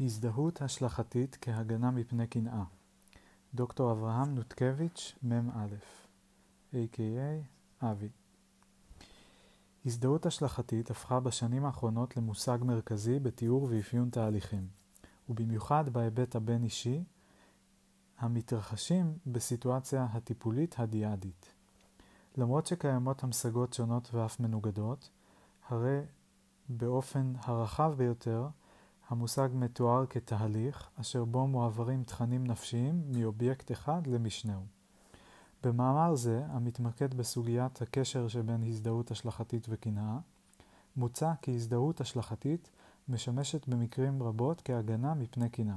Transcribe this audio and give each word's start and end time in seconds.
הזדהות 0.00 0.62
השלכתית 0.62 1.38
כהגנה 1.40 1.90
מפני 1.90 2.26
קנאה 2.26 2.64
דוקטור 3.54 3.92
אברהם 3.92 4.34
נותקביץ', 4.34 5.14
מ"א, 5.22 5.66
a.k.a. 6.72 7.84
אבי 7.86 8.08
הזדהות 9.86 10.26
השלכתית 10.26 10.90
הפכה 10.90 11.20
בשנים 11.20 11.64
האחרונות 11.64 12.16
למושג 12.16 12.58
מרכזי 12.62 13.18
בתיאור 13.18 13.66
ואפיון 13.70 14.10
תהליכים, 14.10 14.68
ובמיוחד 15.28 15.88
בהיבט 15.88 16.36
הבין-אישי, 16.36 17.04
המתרחשים 18.18 19.18
בסיטואציה 19.26 20.06
הטיפולית 20.12 20.74
הדיאדית. 20.78 21.54
למרות 22.36 22.66
שקיימות 22.66 23.24
המשגות 23.24 23.72
שונות 23.72 24.14
ואף 24.14 24.40
מנוגדות, 24.40 25.10
הרי 25.68 26.00
באופן 26.68 27.32
הרחב 27.38 27.94
ביותר 27.96 28.48
המושג 29.08 29.48
מתואר 29.54 30.06
כתהליך 30.06 30.90
אשר 31.00 31.24
בו 31.24 31.46
מועברים 31.46 32.04
תכנים 32.04 32.46
נפשיים 32.46 33.02
מאובייקט 33.12 33.72
אחד 33.72 34.06
למשנהו. 34.06 34.62
במאמר 35.62 36.14
זה, 36.14 36.42
המתמקד 36.48 37.14
בסוגיית 37.14 37.82
הקשר 37.82 38.28
שבין 38.28 38.64
הזדהות 38.64 39.10
השלכתית 39.10 39.66
וקנאה, 39.70 40.18
מוצע 40.96 41.32
כי 41.42 41.54
הזדהות 41.54 42.00
השלכתית 42.00 42.70
משמשת 43.08 43.68
במקרים 43.68 44.22
רבות 44.22 44.62
כהגנה 44.64 45.14
מפני 45.14 45.50
קנאה. 45.50 45.76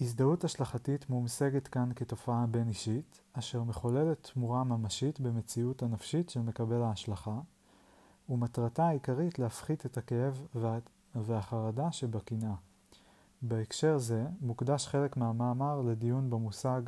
הזדהות 0.00 0.44
השלכתית 0.44 1.10
מומשגת 1.10 1.68
כאן 1.68 1.90
כתופעה 1.96 2.46
בין-אישית, 2.46 3.20
אשר 3.32 3.62
מחוללת 3.62 4.30
תמורה 4.34 4.64
ממשית 4.64 5.20
במציאות 5.20 5.82
הנפשית 5.82 6.30
של 6.30 6.40
מקבל 6.40 6.82
ההשלכה, 6.82 7.40
ומטרתה 8.28 8.88
העיקרית 8.88 9.38
להפחית 9.38 9.86
את 9.86 9.98
הכאב 9.98 10.46
והחרדה 11.14 11.92
שבקנאה. 11.92 12.54
בהקשר 13.42 13.98
זה 13.98 14.26
מוקדש 14.40 14.86
חלק 14.86 15.16
מהמאמר 15.16 15.80
לדיון 15.80 16.30
במושג 16.30 16.82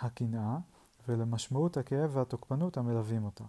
הקנאה 0.00 0.58
ולמשמעות 1.08 1.76
הכאב 1.76 2.10
והתוקפנות 2.16 2.76
המלווים 2.76 3.24
אותה. 3.24 3.44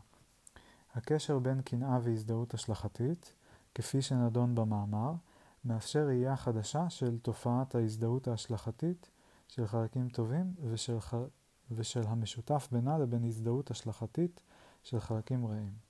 הקשר 0.94 1.40
בין 1.40 1.62
קנאה 1.62 2.00
והזדהות 2.04 2.54
השלכתית, 2.54 3.34
כפי 3.76 4.02
שנדון 4.02 4.56
במאמר, 4.56 5.14
מאפשר 5.66 6.08
ראייה 6.08 6.36
חדשה 6.36 6.90
של 6.90 7.18
תופעת 7.20 7.76
ההזדהות 7.76 8.28
ההשלכתית 8.28 9.10
של 9.48 9.68
חלקים 9.68 10.10
טובים 10.10 10.54
ושל, 10.62 11.00
ח... 11.00 11.14
ושל 11.72 12.04
המשותף 12.08 12.68
בינה 12.72 12.98
לבין 12.98 13.24
הזדהות 13.24 13.72
השלכתית 13.72 14.42
של 14.84 15.00
חלקים 15.00 15.48
רעים. 15.48 15.87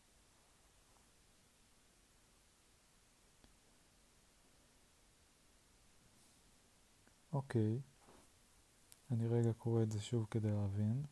אוקיי, 7.37 7.79
אני 9.11 9.27
רגע 9.27 9.53
קורא 9.53 9.83
את 9.83 9.91
זה 9.91 10.01
שוב 10.01 10.27
כדי 10.31 10.51
להבין. 10.51 11.03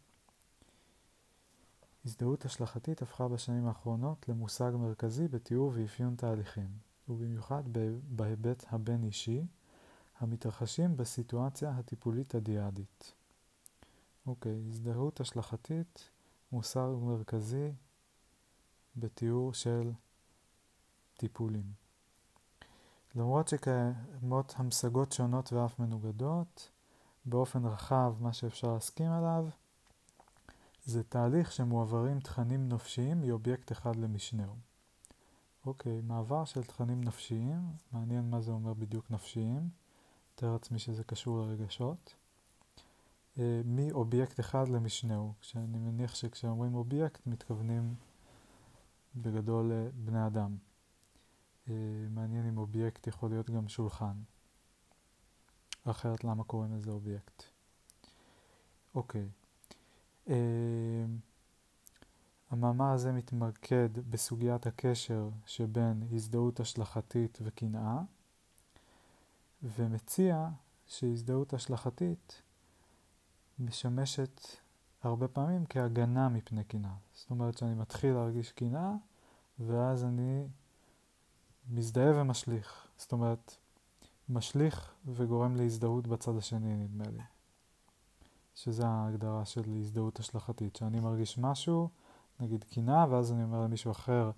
הזדהות 2.05 2.45
השלכתית 2.45 3.01
הפכה 3.01 3.27
בשנים 3.27 3.67
האחרונות 3.67 4.29
למושג 4.29 4.71
מרכזי 4.75 5.27
בתיאור 5.27 5.71
ואפיון 5.75 6.15
תהליכים, 6.15 6.67
ובמיוחד 7.09 7.63
בהיבט 8.09 8.65
הבין-אישי, 8.67 9.41
המתרחשים 10.19 10.97
בסיטואציה 10.97 11.69
הטיפולית 11.69 12.35
הדיאדית. 12.35 13.13
אוקיי, 14.27 14.63
הזדהות 14.67 15.19
השלכתית 15.19 16.09
מושג 16.51 16.89
מרכזי 17.01 17.71
בתיאור 18.95 19.53
של 19.53 19.91
טיפולים. 21.17 21.84
למרות 23.15 23.47
שקיימות 23.47 24.53
המשגות 24.57 25.11
שונות 25.11 25.53
ואף 25.53 25.79
מנוגדות, 25.79 26.69
באופן 27.25 27.65
רחב 27.65 28.13
מה 28.19 28.33
שאפשר 28.33 28.73
להסכים 28.73 29.11
עליו 29.11 29.45
זה 30.85 31.03
תהליך 31.03 31.51
שמועברים 31.51 32.19
תכנים 32.19 32.69
נפשיים 32.69 33.21
מאובייקט 33.21 33.71
אחד 33.71 33.95
למשנהו. 33.95 34.55
אוקיי, 35.65 36.01
מעבר 36.01 36.45
של 36.45 36.63
תכנים 36.63 37.03
נפשיים, 37.03 37.61
מעניין 37.91 38.29
מה 38.29 38.41
זה 38.41 38.51
אומר 38.51 38.73
בדיוק 38.73 39.11
נפשיים, 39.11 39.69
מתאר 40.33 40.53
לעצמי 40.53 40.79
שזה 40.79 41.03
קשור 41.03 41.39
לרגשות, 41.39 42.15
אה, 43.39 43.61
מאובייקט 43.65 44.39
אחד 44.39 44.67
למשנהו, 44.67 45.33
כשאני 45.41 45.79
מניח 45.79 46.15
שכשאומרים 46.15 46.75
אובייקט 46.75 47.27
מתכוונים 47.27 47.95
בגדול 49.15 49.71
אה, 49.71 50.27
אדם. 50.27 50.57
אה, 51.69 51.73
מעניין 52.09 52.47
אם 52.47 52.57
אובייקט 52.57 53.07
יכול 53.07 53.29
להיות 53.29 53.49
גם 53.49 53.67
שולחן. 53.67 54.13
אחרת 55.83 56.23
למה 56.23 56.43
קוראים 56.43 56.75
לזה 56.75 56.91
אובייקט? 56.91 57.43
אוקיי. 58.95 59.29
אה, 60.29 60.35
המאמר 62.51 62.91
הזה 62.91 63.11
מתמקד 63.11 63.89
בסוגיית 64.09 64.67
הקשר 64.67 65.29
שבין 65.45 66.03
הזדהות 66.11 66.59
השלכתית 66.59 67.37
וקנאה, 67.41 67.99
ומציע 69.63 70.47
שהזדהות 70.87 71.53
השלכתית 71.53 72.41
משמשת 73.59 74.41
הרבה 75.03 75.27
פעמים 75.27 75.65
כהגנה 75.69 76.29
מפני 76.29 76.63
קנאה. 76.63 76.95
זאת 77.13 77.29
אומרת 77.29 77.57
שאני 77.57 77.73
מתחיל 77.73 78.13
להרגיש 78.13 78.51
קנאה, 78.51 78.91
ואז 79.59 80.03
אני 80.03 80.47
מזדהה 81.69 82.21
ומשליך. 82.21 82.87
זאת 82.97 83.11
אומרת, 83.11 83.55
משליך 84.29 84.93
וגורם 85.05 85.55
להזדהות 85.55 86.07
בצד 86.07 86.37
השני, 86.37 86.75
נדמה 86.75 87.05
לי. 87.11 87.23
שזה 88.55 88.87
ההגדרה 88.87 89.45
של 89.45 89.63
הזדהות 89.79 90.19
השלכתית, 90.19 90.75
שאני 90.75 90.99
מרגיש 90.99 91.37
משהו, 91.37 91.89
נגיד 92.39 92.63
קנאה, 92.63 93.05
ואז 93.09 93.31
אני 93.31 93.43
אומר 93.43 93.61
למישהו 93.61 93.91
אחר, 93.91 94.31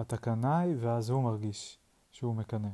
אתה 0.00 0.16
קנאי, 0.16 0.74
ואז 0.80 1.10
הוא 1.10 1.22
מרגיש 1.22 1.78
שהוא 2.10 2.34
מקנא. 2.34 2.68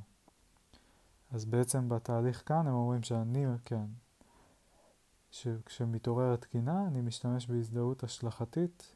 אז 1.30 1.44
בעצם 1.44 1.88
בתהליך 1.88 2.42
כאן 2.46 2.66
הם 2.66 2.74
אומרים 2.74 3.02
שאני, 3.02 3.46
כן, 3.64 3.86
שכשמתעוררת 5.30 6.44
קנאה, 6.44 6.86
אני 6.86 7.00
משתמש 7.00 7.46
בהזדהות 7.46 8.04
השלכתית 8.04 8.94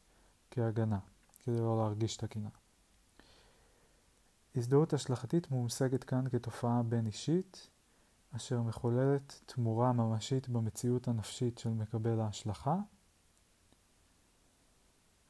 כהגנה, 0.51 0.99
כדי 1.43 1.59
לא 1.59 1.77
להרגיש 1.77 2.17
את 2.17 2.23
הקנאה. 2.23 2.60
הזדהות 4.55 4.93
השלכתית 4.93 5.51
מומשגת 5.51 6.03
כאן 6.03 6.29
כתופעה 6.29 6.83
בין-אישית, 6.83 7.69
אשר 8.35 8.61
מחוללת 8.61 9.41
תמורה 9.45 9.93
ממשית 9.93 10.49
במציאות 10.49 11.07
הנפשית 11.07 11.57
של 11.57 11.69
מקבל 11.69 12.19
ההשלכה, 12.19 12.77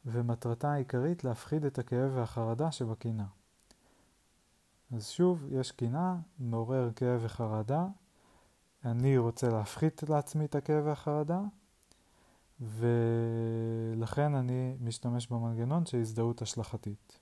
ומטרתה 0.06 0.74
העיקרית 0.74 1.24
להפחיד 1.24 1.66
את 1.66 1.80
הכאב 1.80 2.12
והחרדה 2.16 2.72
שבקנאה. 2.72 3.26
אז 4.96 5.08
שוב, 5.08 5.46
יש 5.50 5.72
קנאה, 5.72 6.16
מעורר 6.40 6.92
כאב 6.96 7.20
וחרדה, 7.24 7.88
אני 8.86 9.18
רוצה 9.18 9.50
להפחית 9.50 10.04
לעצמי 10.10 10.46
את 10.46 10.56
הכאב 10.56 10.86
והחרדה, 10.86 11.42
ולכן 12.60 14.36
אני 14.36 14.76
משתמש 14.82 15.28
במנגנון 15.28 15.86
של 15.86 15.98
הזדהות 15.98 16.42
השלכתית. 16.42 17.20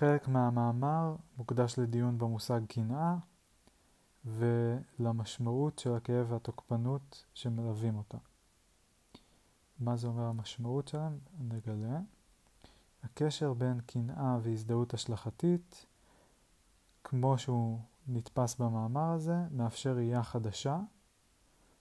חלק 0.00 0.28
מהמאמר 0.28 1.16
מוקדש 1.36 1.78
לדיון 1.78 2.18
במושג 2.18 2.60
קנאה 2.68 3.16
ולמשמעות 4.24 5.78
של 5.78 5.94
הכאב 5.94 6.32
והתוקפנות 6.32 7.24
שמלווים 7.34 7.96
אותה. 7.96 8.18
מה 9.78 9.96
זה 9.96 10.06
אומר 10.06 10.22
המשמעות 10.22 10.88
שלהם? 10.88 11.18
נגלה. 11.38 12.00
הקשר 13.02 13.52
בין 13.52 13.80
קנאה 13.80 14.38
והזדהות 14.42 14.94
השלכתית, 14.94 15.86
כמו 17.04 17.38
שהוא 17.38 17.80
נתפס 18.08 18.54
במאמר 18.54 19.10
הזה, 19.10 19.36
מאפשר 19.50 19.96
ראייה 19.96 20.22
חדשה 20.22 20.80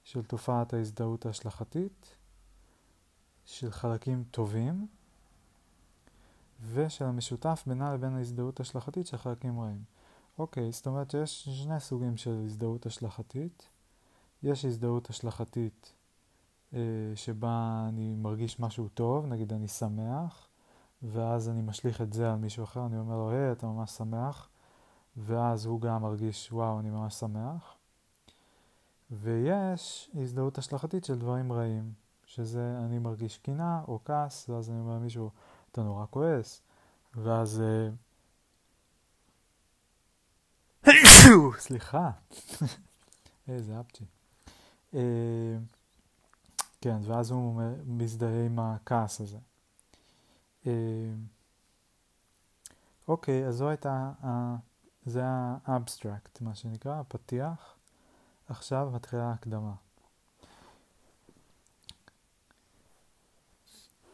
של 0.03 0.23
תופעת 0.23 0.73
ההזדהות 0.73 1.25
ההשלכתית, 1.25 2.15
של 3.45 3.71
חלקים 3.71 4.23
טובים, 4.31 4.87
ושל 6.73 7.05
המשותף 7.05 7.63
בינה 7.67 7.93
לבין 7.93 8.15
ההזדהות 8.15 8.59
השלכתית 8.59 9.07
של 9.07 9.17
חלקים 9.17 9.59
רעים. 9.59 9.83
אוקיי, 10.39 10.71
זאת 10.71 10.87
אומרת 10.87 11.11
שיש 11.11 11.49
שני 11.49 11.79
סוגים 11.79 12.17
של 12.17 12.41
הזדהות 12.45 12.85
השלכתית. 12.85 13.69
יש 14.43 14.65
הזדהות 14.65 15.09
השלכתית 15.09 15.93
אה, 16.73 16.79
שבה 17.15 17.85
אני 17.89 18.15
מרגיש 18.15 18.59
משהו 18.59 18.87
טוב, 18.87 19.25
נגיד 19.25 19.53
אני 19.53 19.67
שמח, 19.67 20.47
ואז 21.03 21.49
אני 21.49 21.61
משליך 21.61 22.01
את 22.01 22.13
זה 22.13 22.31
על 22.31 22.37
מישהו 22.37 22.63
אחר, 22.63 22.85
אני 22.85 22.97
אומר 22.97 23.17
לו, 23.17 23.29
היי, 23.29 23.51
אתה 23.51 23.67
ממש 23.67 23.91
שמח, 23.91 24.49
ואז 25.17 25.65
הוא 25.65 25.81
גם 25.81 26.01
מרגיש, 26.01 26.51
וואו, 26.51 26.79
אני 26.79 26.89
ממש 26.89 27.13
שמח. 27.13 27.75
ויש 29.11 30.11
הזדהות 30.15 30.57
השלכתית 30.57 31.05
של 31.05 31.19
דברים 31.19 31.53
רעים, 31.53 31.93
שזה 32.25 32.79
אני 32.85 32.99
מרגיש 32.99 33.37
קינה 33.37 33.81
או 33.87 33.99
כעס, 34.05 34.49
ואז 34.49 34.69
אני 34.69 34.79
אומר 34.79 34.95
למישהו, 34.95 35.29
אתה 35.71 35.81
נורא 35.83 36.05
כועס, 36.09 36.61
ואז 37.15 37.61
uh, 40.85 40.89
סליחה. 41.59 42.11
איזה 43.47 43.79
אפצ'י. 43.79 44.05
אה, 44.93 45.57
כן, 46.81 46.97
ואז 47.03 47.31
הוא 47.31 47.61
מזדהה 47.85 48.45
עם 48.45 48.59
הכעס 48.59 49.21
הזה. 49.21 49.37
אה, 50.67 51.13
אוקיי, 53.07 53.47
אז 53.47 53.55
זו 53.55 53.69
הייתה, 53.69 54.11
זה 55.05 55.21
האבסטרקט, 55.65 56.41
מה 56.41 56.55
שנקרא, 56.55 56.99
הפתיח. 56.99 57.75
עכשיו 58.47 58.89
מתחילה 58.93 59.23
ההקדמה. 59.23 59.73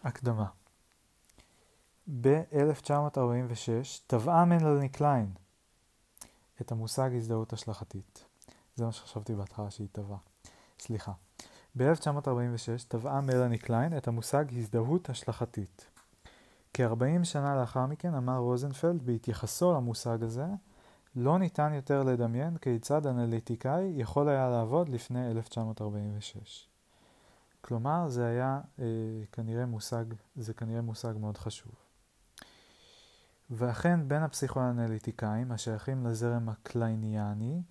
הקדמה. 0.04 0.46
ב-1946 2.08 4.02
טבעה 4.08 4.46
מלני 4.46 4.90
קליין 4.90 5.32
את 6.62 6.72
המושג 6.72 7.10
הזדהות 7.16 7.54
השלכתית. 7.54 8.26
זה 8.76 8.86
מה 8.86 8.92
שחשבתי 8.92 9.36
בהתחלה 9.36 9.72
שהיא 9.72 9.88
טבעה. 9.92 10.18
סליחה. 10.80 11.12
ב-1946 11.78 12.88
טבעה 12.88 13.22
מלאני 13.22 13.58
קליין 13.58 13.98
את 13.98 14.08
המושג 14.08 14.46
הזדהות 14.58 15.10
השלכתית. 15.10 15.88
כ-40 16.74 17.24
שנה 17.24 17.56
לאחר 17.56 17.86
מכן 17.86 18.14
אמר 18.14 18.38
רוזנפלד 18.38 19.06
בהתייחסו 19.06 19.74
למושג 19.74 20.24
הזה, 20.24 20.46
לא 21.16 21.40
ניתן 21.40 21.74
יותר 21.74 22.04
לדמיין 22.04 22.58
כיצד 22.58 23.08
אנליטיקאי 23.08 23.94
יכול 23.96 24.30
היה 24.30 24.50
לעבוד 24.50 24.90
לפני 24.90 25.32
1946. 25.32 26.68
כלומר, 27.62 28.10
זה 28.10 28.26
היה 28.26 28.62
אה, 28.80 28.86
כנראה 29.32 29.66
מושג, 29.66 30.06
זה 30.36 30.54
כנראה 30.54 30.82
מושג 30.82 31.14
מאוד 31.20 31.38
חשוב. 31.38 31.85
ואכן 33.50 34.08
בין 34.08 34.24
הפסיכואנליטיקאים 34.24 35.52
השייכים 35.52 36.06
לזרם 36.06 36.50
הקלייניאני, 36.50 37.62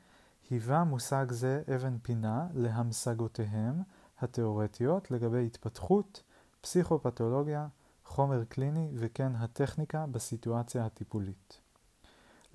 היווה 0.50 0.84
מושג 0.84 1.26
זה 1.30 1.62
אבן 1.74 1.98
פינה 2.02 2.46
להמשגותיהם 2.54 3.82
התאורטיות 4.20 5.10
לגבי 5.10 5.46
התפתחות, 5.46 6.22
פסיכופתולוגיה, 6.60 7.66
חומר 8.04 8.44
קליני 8.44 8.90
וכן 8.94 9.36
הטכניקה 9.36 10.06
בסיטואציה 10.06 10.86
הטיפולית. 10.86 11.60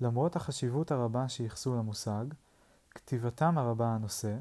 למרות 0.00 0.36
החשיבות 0.36 0.90
הרבה 0.90 1.28
שייחסו 1.28 1.76
למושג, 1.76 2.24
כתיבתם 2.90 3.58
הרבה, 3.58 3.86
הנושא, 3.94 4.36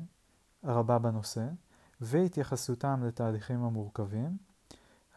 הרבה 0.63 0.99
בנושא 0.99 1.47
והתייחסותם 2.01 3.03
לתהליכים 3.03 3.63
המורכבים 3.63 4.37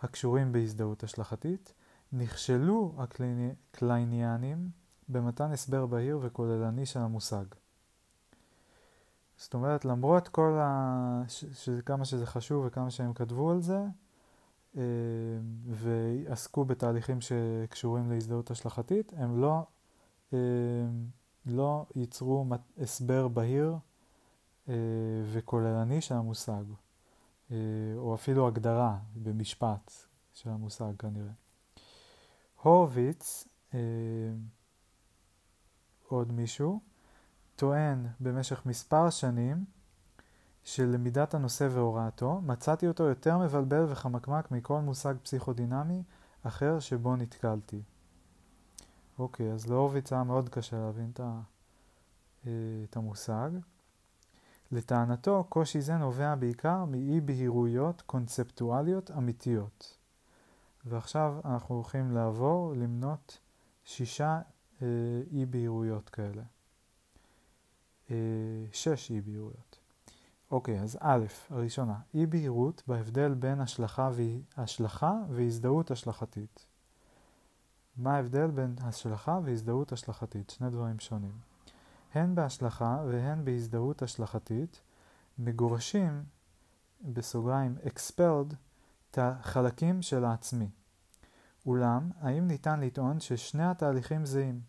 הקשורים 0.03 0.53
בהזדהות 0.53 1.03
השלכתית, 1.03 1.75
נכשלו 2.13 2.95
הקלייניאנים 2.99 4.71
במתן 5.09 5.53
הסבר 5.53 5.87
בהיר 5.87 6.19
וכוללני 6.23 6.87
של 6.87 7.01
המושג. 7.01 7.45
זאת 9.37 9.55
אומרת, 9.55 9.85
למרות 9.85 10.29
כל 10.29 10.59
ה... 10.61 11.23
ש... 11.29 11.45
ש... 11.45 11.69
כמה 11.87 12.05
שזה 12.05 12.27
חשוב 12.27 12.65
וכמה 12.67 12.91
שהם 12.91 13.13
כתבו 13.13 13.51
על 13.51 13.61
זה, 13.61 13.85
אה, 14.77 14.83
ועסקו 15.67 16.65
בתהליכים 16.65 17.19
שקשורים 17.21 18.11
להזדהות 18.11 18.51
השלכתית, 18.51 19.13
הם 19.17 19.41
לא, 19.41 19.63
אה, 20.33 20.39
לא 21.47 21.87
ייצרו 21.97 22.47
הסבר 22.79 23.29
בהיר 23.29 23.77
אה, 24.69 24.75
וכוללני 25.33 26.01
של 26.01 26.15
המושג, 26.15 26.65
או 27.97 28.15
אפילו 28.15 28.49
הגדרה 28.49 28.99
במשפט 29.15 29.93
של 30.33 30.51
המושג 30.51 30.93
כנראה. 30.99 31.33
הורוביץ, 32.63 33.49
עוד 36.09 36.33
מישהו, 36.33 36.81
טוען 37.57 38.07
במשך 38.21 38.67
מספר 38.67 39.11
שנים 39.11 39.65
של 40.65 40.85
למידת 40.85 41.35
הנושא 41.35 41.69
והוראתו, 41.71 42.41
מצאתי 42.41 42.89
אותו 42.89 43.05
יותר 43.05 43.39
מבלבל 43.39 43.85
וחמקמק 43.89 44.51
מכל 44.51 44.81
מושג 44.81 45.15
פסיכודינמי 45.23 46.03
אחר 46.43 46.81
שבו 46.81 47.17
נתקלתי. 47.17 47.83
אוקיי, 49.19 49.53
אז 49.53 49.67
להורוביץ 49.67 50.13
היה 50.13 50.25
מאוד 50.25 50.49
קשה 50.49 50.77
להבין 50.79 51.11
את, 51.15 51.21
ה, 51.21 51.41
אה, 52.47 52.53
את 52.91 52.97
המושג. 52.97 53.51
לטענתו, 54.73 55.45
קושי 55.49 55.81
זה 55.81 55.97
נובע 55.97 56.35
בעיקר 56.35 56.85
מאי 56.85 57.21
בהירויות 57.21 58.03
קונספטואליות 58.07 59.11
אמיתיות. 59.11 60.02
ועכשיו 60.85 61.41
אנחנו 61.45 61.75
הולכים 61.75 62.11
לעבור 62.11 62.73
למנות 62.77 63.39
שישה 63.85 64.41
אה, 64.83 64.87
אי 65.33 65.47
בהירויות 65.47 66.09
כאלה. 66.09 66.43
אה, 68.11 68.17
שש 68.73 69.11
אי 69.11 69.21
בהירויות. 69.21 69.79
אוקיי, 70.51 70.81
אז 70.81 70.99
א', 71.01 71.25
הראשונה, 71.51 71.95
אי 72.15 72.27
בהירות 72.27 72.83
בהבדל 72.87 73.35
בין 73.35 73.61
השלכה, 73.61 74.11
ו... 74.13 74.23
השלכה 74.57 75.13
והזדהות 75.29 75.91
השלכתית. 75.91 76.67
מה 77.97 78.17
ההבדל 78.17 78.51
בין 78.51 78.75
השלכה 78.81 79.39
והזדהות 79.45 79.93
השלכתית? 79.93 80.51
שני 80.51 80.71
דברים 80.71 80.99
שונים. 80.99 81.33
הן 82.15 82.35
בהשלכה 82.35 83.03
והן 83.09 83.45
בהזדהות 83.45 84.03
השלכתית 84.03 84.81
מגורשים, 85.39 86.25
בסוגריים 87.03 87.77
expelled, 87.85 88.55
את 89.13 89.19
החלקים 89.19 90.03
של 90.03 90.25
העצמי. 90.25 90.71
אולם, 91.67 92.11
האם 92.21 92.47
ניתן 92.47 92.81
לטעון 92.81 93.21
ששני 93.21 93.65
התהליכים 93.65 94.27
זהים? 94.27 94.61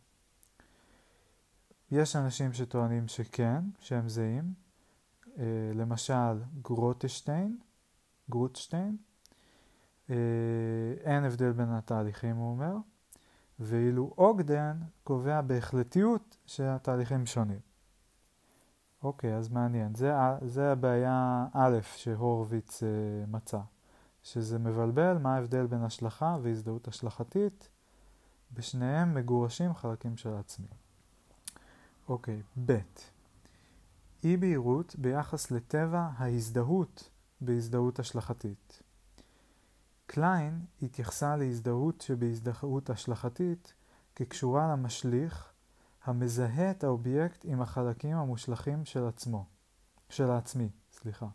יש 1.91 2.15
אנשים 2.15 2.53
שטוענים 2.53 3.07
שכן, 3.07 3.63
שהם 3.79 4.09
זהים, 4.09 4.53
אה, 5.37 5.71
למשל 5.75 6.43
גרוטשטיין, 6.61 7.57
גרוטשטיין, 8.29 8.97
אה, 10.09 10.15
אין 11.03 11.23
הבדל 11.23 11.51
בין 11.51 11.69
התהליכים 11.69 12.35
הוא 12.35 12.51
אומר, 12.51 12.75
ואילו 13.59 14.13
אוגדן 14.17 14.79
קובע 15.03 15.41
בהחלטיות 15.41 16.37
שהתהליכים 16.45 17.25
שונים. 17.25 17.59
אוקיי, 19.03 19.35
אז 19.35 19.49
מעניין. 19.49 19.95
זה, 19.95 20.13
זה 20.41 20.71
הבעיה 20.71 21.47
א' 21.53 21.79
שהורוביץ 21.95 22.83
אה, 22.83 22.89
מצא, 23.27 23.59
שזה 24.23 24.59
מבלבל 24.59 25.17
מה 25.17 25.35
ההבדל 25.35 25.67
בין 25.67 25.83
השלכה 25.83 26.37
והזדהות 26.41 26.87
השלכתית. 26.87 27.69
בשניהם 28.53 29.13
מגורשים 29.13 29.73
חלקים 29.73 30.17
של 30.17 30.33
עצמי. 30.33 30.67
אוקיי, 32.09 32.41
ב' 32.65 32.77
אי 34.23 34.37
בהירות 34.37 34.95
ביחס 34.95 35.51
לטבע 35.51 36.09
ההזדהות 36.17 37.09
בהזדהות 37.41 37.99
השלכתית. 37.99 38.81
קליין 40.05 40.65
התייחסה 40.81 41.35
להזדהות 41.35 42.01
שבהזדהות 42.01 42.89
השלכתית 42.89 43.73
כקשורה 44.15 44.71
למשליך 44.71 45.53
המזהה 46.03 46.71
את 46.71 46.83
האובייקט 46.83 47.45
עם 47.45 47.61
החלקים 47.61 48.17
המושלכים 48.17 48.85
של 48.85 49.07
עצמו, 49.07 49.45
של 50.09 50.31
העצמי, 50.31 50.69
סליחה. 50.91 51.27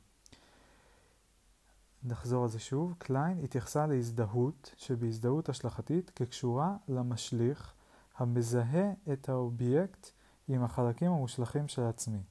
נחזור 2.05 2.43
על 2.43 2.49
זה 2.49 2.59
שוב. 2.59 2.95
קליין 2.99 3.39
התייחסה 3.45 3.87
להזדהות 3.87 4.75
שבהזדהות 4.77 5.49
השלכתית 5.49 6.11
כקשורה 6.11 6.77
למשליך 6.89 7.73
המזהה 8.17 8.93
את 9.13 9.29
האובייקט 9.29 10.11
עם 10.49 10.65
החלקים 10.65 11.13
המושלכים 11.13 11.69
של 11.69 11.83
עצמו. 11.83 12.23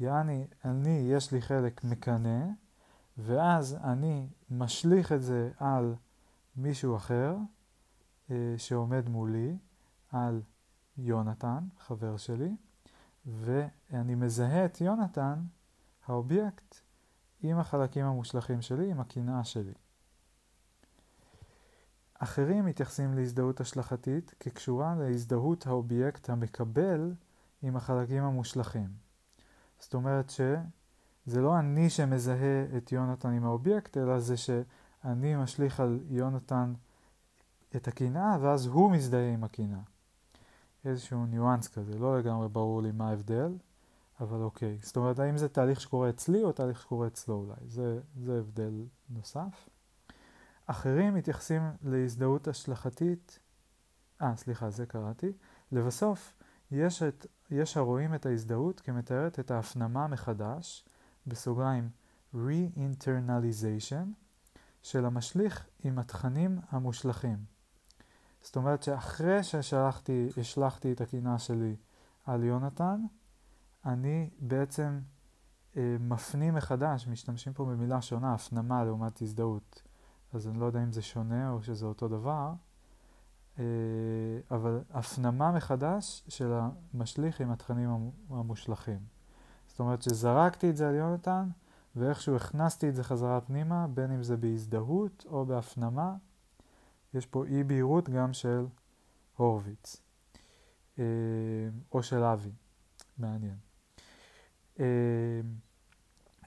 יעני, 0.00 0.46
אני, 0.64 1.08
יש 1.12 1.32
לי 1.32 1.42
חלק 1.42 1.84
מקנא, 1.84 2.44
ואז 3.18 3.76
אני 3.84 4.26
משליך 4.50 5.12
את 5.12 5.22
זה 5.22 5.50
על 5.58 5.94
מישהו 6.56 6.96
אחר 6.96 7.36
אה, 8.30 8.54
שעומד 8.58 9.08
מולי, 9.08 9.56
על 10.12 10.42
יונתן, 10.98 11.64
חבר 11.78 12.16
שלי, 12.16 12.56
ואני 13.26 14.14
מזהה 14.14 14.64
את 14.64 14.80
יונתן, 14.80 15.42
האובייקט, 16.06 16.80
עם 17.42 17.58
החלקים 17.58 18.06
המושלכים 18.06 18.62
שלי, 18.62 18.90
עם 18.90 19.00
הקנאה 19.00 19.44
שלי. 19.44 19.72
אחרים 22.22 22.66
מתייחסים 22.66 23.14
להזדהות 23.14 23.60
השלכתית 23.60 24.34
כקשורה 24.40 24.94
להזדהות 24.98 25.66
האובייקט 25.66 26.30
המקבל 26.30 27.14
עם 27.62 27.76
החלקים 27.76 28.24
המושלכים. 28.24 28.88
זאת 29.78 29.94
אומרת 29.94 30.30
שזה 30.30 31.40
לא 31.40 31.58
אני 31.58 31.90
שמזהה 31.90 32.64
את 32.76 32.92
יונתן 32.92 33.32
עם 33.32 33.44
האובייקט, 33.44 33.96
אלא 33.96 34.18
זה 34.18 34.36
שאני 34.36 35.36
משליך 35.36 35.80
על 35.80 36.00
יונתן 36.08 36.72
את 37.76 37.88
הקנאה, 37.88 38.36
ואז 38.40 38.66
הוא 38.66 38.90
מזדהה 38.90 39.32
עם 39.32 39.44
הקנאה. 39.44 39.80
איזשהו 40.84 41.26
ניואנס 41.26 41.68
כזה, 41.68 41.98
לא 41.98 42.18
לגמרי 42.18 42.48
ברור 42.48 42.82
לי 42.82 42.92
מה 42.92 43.08
ההבדל, 43.08 43.52
אבל 44.20 44.42
אוקיי. 44.42 44.78
זאת 44.82 44.96
אומרת, 44.96 45.18
האם 45.18 45.36
זה 45.36 45.48
תהליך 45.48 45.80
שקורה 45.80 46.10
אצלי 46.10 46.44
או 46.44 46.52
תהליך 46.52 46.80
שקורה 46.80 47.06
אצלו 47.06 47.34
אולי? 47.34 47.68
זה, 47.68 48.00
זה 48.16 48.38
הבדל 48.38 48.86
נוסף. 49.08 49.68
אחרים 50.66 51.14
מתייחסים 51.14 51.62
להזדהות 51.82 52.48
השלכתית, 52.48 53.38
אה, 54.22 54.36
סליחה, 54.36 54.70
זה 54.70 54.86
קראתי. 54.86 55.32
לבסוף, 55.72 56.34
יש 56.70 57.02
את 57.02 57.26
יש 57.50 57.76
הרואים 57.76 58.14
את 58.14 58.26
ההזדהות 58.26 58.80
כמתארת 58.80 59.40
את 59.40 59.50
ההפנמה 59.50 60.06
מחדש, 60.06 60.84
בסוגריים 61.26 61.90
re-internalization, 62.34 64.06
של 64.82 65.04
המשליך 65.04 65.66
עם 65.84 65.98
התכנים 65.98 66.58
המושלכים. 66.70 67.44
זאת 68.42 68.56
אומרת 68.56 68.82
שאחרי 68.82 69.42
ששלחתי, 69.42 70.28
השלכתי 70.36 70.92
את 70.92 71.00
הקינה 71.00 71.38
שלי 71.38 71.76
על 72.26 72.44
יונתן, 72.44 73.00
אני 73.84 74.30
בעצם 74.38 75.00
אה, 75.76 75.96
מפנים 76.00 76.54
מחדש, 76.54 77.06
משתמשים 77.06 77.52
פה 77.52 77.64
במילה 77.64 78.02
שונה, 78.02 78.34
הפנמה 78.34 78.84
לעומת 78.84 79.22
הזדהות. 79.22 79.82
אז 80.32 80.48
אני 80.48 80.60
לא 80.60 80.64
יודע 80.64 80.82
אם 80.82 80.92
זה 80.92 81.02
שונה 81.02 81.50
או 81.50 81.62
שזה 81.62 81.86
אותו 81.86 82.08
דבר, 82.08 82.52
אה, 83.58 83.64
אבל 84.50 84.80
הפנמה 84.90 85.52
מחדש 85.52 86.22
של 86.28 86.52
המשליך 86.52 87.40
עם 87.40 87.50
התכנים 87.50 88.10
המושלכים. 88.30 88.98
זאת 89.66 89.80
אומרת 89.80 90.02
שזרקתי 90.02 90.70
את 90.70 90.76
זה 90.76 90.88
על 90.88 90.94
יונתן, 90.94 91.48
ואיכשהו 91.96 92.36
הכנסתי 92.36 92.88
את 92.88 92.94
זה 92.94 93.04
חזרה 93.04 93.40
פנימה, 93.40 93.86
בין 93.86 94.10
אם 94.10 94.22
זה 94.22 94.36
בהזדהות 94.36 95.26
או 95.28 95.46
בהפנמה. 95.46 96.14
יש 97.14 97.26
פה 97.26 97.44
אי 97.46 97.64
בהירות 97.64 98.08
גם 98.08 98.32
של 98.32 98.66
הורוביץ, 99.36 100.02
אה, 100.98 101.04
או 101.92 102.02
של 102.02 102.22
אבי, 102.22 102.52
מעניין. 103.18 103.69
אה, 104.80 105.40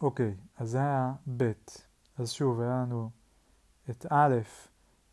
אוקיי, 0.01 0.35
אז 0.57 0.69
זה 0.69 0.77
היה 0.77 1.13
ב', 1.37 1.51
אז 2.17 2.31
שוב, 2.31 2.61
היה 2.61 2.81
לנו 2.81 3.09
את 3.89 4.05
א', 4.09 4.35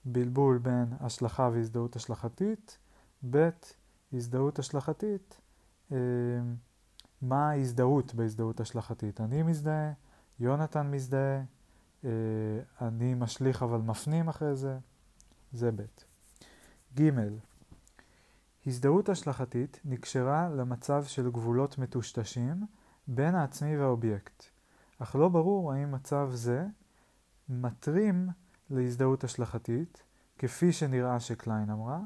בלבול 0.05 0.59
בין 0.59 0.87
השלכה 1.01 1.51
והזדהות 1.53 1.97
השלכתית, 1.97 2.79
ב', 3.31 3.49
הזדהות 4.13 4.59
השלכתית, 4.59 5.41
אה, 5.93 5.97
מה 7.23 7.51
ההזדהות 7.51 8.15
בהזדהות 8.15 8.61
השלכתית? 8.61 9.21
אני 9.21 9.43
מזדהה, 9.43 9.93
יונתן 10.41 10.91
מזדהה, 10.91 11.43
אה, 12.05 12.11
אני 12.81 13.15
משליך 13.15 13.63
אבל 13.63 13.79
מפנים 13.79 14.29
אחרי 14.29 14.57
זה, 14.57 14.79
זה 15.53 15.71
ב'. 15.73 15.83
ג' 17.01 17.11
הזדהות 18.67 19.09
השלכתית 19.09 19.81
נקשרה 19.85 20.49
למצב 20.49 21.05
של 21.05 21.31
גבולות 21.31 21.79
מטושטשים 21.79 22.67
בין 23.09 23.35
העצמי 23.35 23.79
והאובייקט, 23.79 24.45
אך 24.99 25.17
לא 25.17 25.29
ברור 25.29 25.73
האם 25.73 25.93
מצב 25.93 26.31
זה 26.33 26.67
מתרים 27.49 28.29
להזדהות 28.71 29.25
השלכתית, 29.25 30.03
כפי 30.39 30.73
שנראה 30.73 31.21
שקליין 31.21 31.71
אמרה, 31.71 32.01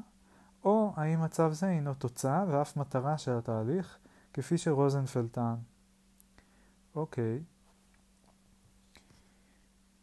או 0.63 0.93
האם 0.95 1.21
מצב 1.21 1.51
זה 1.51 1.67
הינו 1.67 1.93
תוצאה 1.93 2.45
ואף 2.47 2.77
מטרה 2.77 3.17
של 3.17 3.37
התהליך, 3.37 3.97
כפי 4.33 4.57
שרוזנפלד 4.57 5.27
טען. 5.31 5.55
אוקיי. 6.95 7.43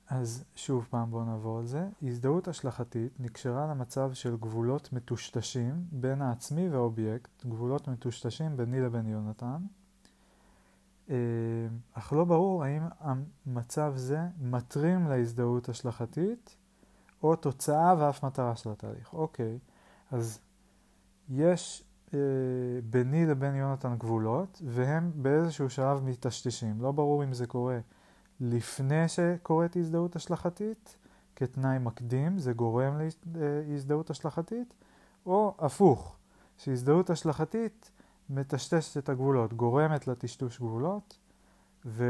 אז 0.06 0.44
שוב 0.54 0.86
פעם 0.90 1.10
בואו 1.10 1.24
נעבור 1.24 1.58
על 1.58 1.66
זה. 1.66 1.88
הזדהות 2.02 2.48
השלכתית 2.48 3.20
נקשרה 3.20 3.66
למצב 3.66 4.12
של 4.12 4.36
גבולות 4.36 4.92
מטושטשים 4.92 5.84
בין 5.92 6.22
העצמי 6.22 6.68
והאובייקט, 6.68 7.46
גבולות 7.46 7.88
מטושטשים 7.88 8.56
ביני 8.56 8.80
לבין 8.80 9.06
יונתן, 9.06 9.62
אך 11.92 12.12
לא 12.12 12.24
ברור 12.24 12.64
האם 12.64 12.82
המצב 13.00 13.92
זה 13.96 14.20
מתרים 14.40 15.06
להזדהות 15.06 15.68
השלכתית 15.68 16.56
או 17.22 17.36
תוצאה 17.36 17.94
ואף 17.98 18.24
מטרה 18.24 18.56
של 18.56 18.70
התהליך. 18.70 19.12
אוקיי, 19.12 19.58
אז 20.10 20.40
יש 21.28 21.84
אה, 22.14 22.18
ביני 22.90 23.26
לבין 23.26 23.54
יונתן 23.54 23.96
גבולות 23.98 24.62
והם 24.64 25.12
באיזשהו 25.14 25.70
שלב 25.70 26.02
מטשטשים. 26.04 26.80
לא 26.80 26.92
ברור 26.92 27.24
אם 27.24 27.32
זה 27.32 27.46
קורה 27.46 27.78
לפני 28.40 29.08
שקורית 29.08 29.76
הזדהות 29.76 30.16
השלכתית, 30.16 30.96
כתנאי 31.36 31.78
מקדים, 31.78 32.38
זה 32.38 32.52
גורם 32.52 33.00
להזדהות 33.34 34.10
השלכתית, 34.10 34.74
או 35.26 35.54
הפוך, 35.58 36.16
שהזדהות 36.58 37.10
השלכתית 37.10 37.90
מטשטשת 38.32 38.96
את 38.96 39.08
הגבולות, 39.08 39.54
גורמת 39.54 40.06
לטשטוש 40.06 40.58
גבולות, 40.58 41.18
ו... 41.84 42.04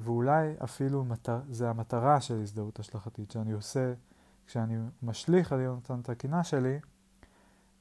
ואולי 0.00 0.54
אפילו 0.64 1.04
מטר... 1.04 1.40
זה 1.50 1.70
המטרה 1.70 2.20
של 2.20 2.40
הזדהות 2.40 2.78
השלכתית, 2.78 3.30
שאני 3.30 3.52
עושה, 3.52 3.94
כשאני 4.46 4.76
משליך 5.02 5.52
על 5.52 5.60
יונתן 5.60 6.00
את 6.00 6.08
הקינה 6.08 6.44
שלי, 6.44 6.78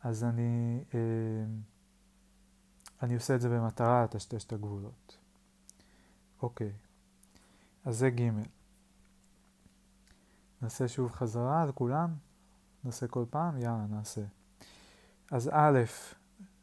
אז 0.04 0.24
אני, 0.24 0.84
אה, 0.94 1.00
אני 3.04 3.16
עושה 3.16 3.36
את 3.36 3.42
זה 3.42 3.50
במטרה 3.50 4.04
לטשטש 4.04 4.46
את 4.46 4.54
הגבולות. 4.54 5.18
אוקיי, 6.42 6.72
אז 7.86 7.98
זה 7.98 8.10
ג' 8.10 8.30
נעשה 10.62 10.88
שוב 10.88 11.12
חזרה 11.12 11.62
על 11.62 11.72
כולם, 11.72 12.10
נעשה 12.84 13.08
כל 13.08 13.26
פעם, 13.30 13.58
יאללה 13.58 13.86
נעשה. 13.90 14.22
אז 15.32 15.50
א', 15.54 15.80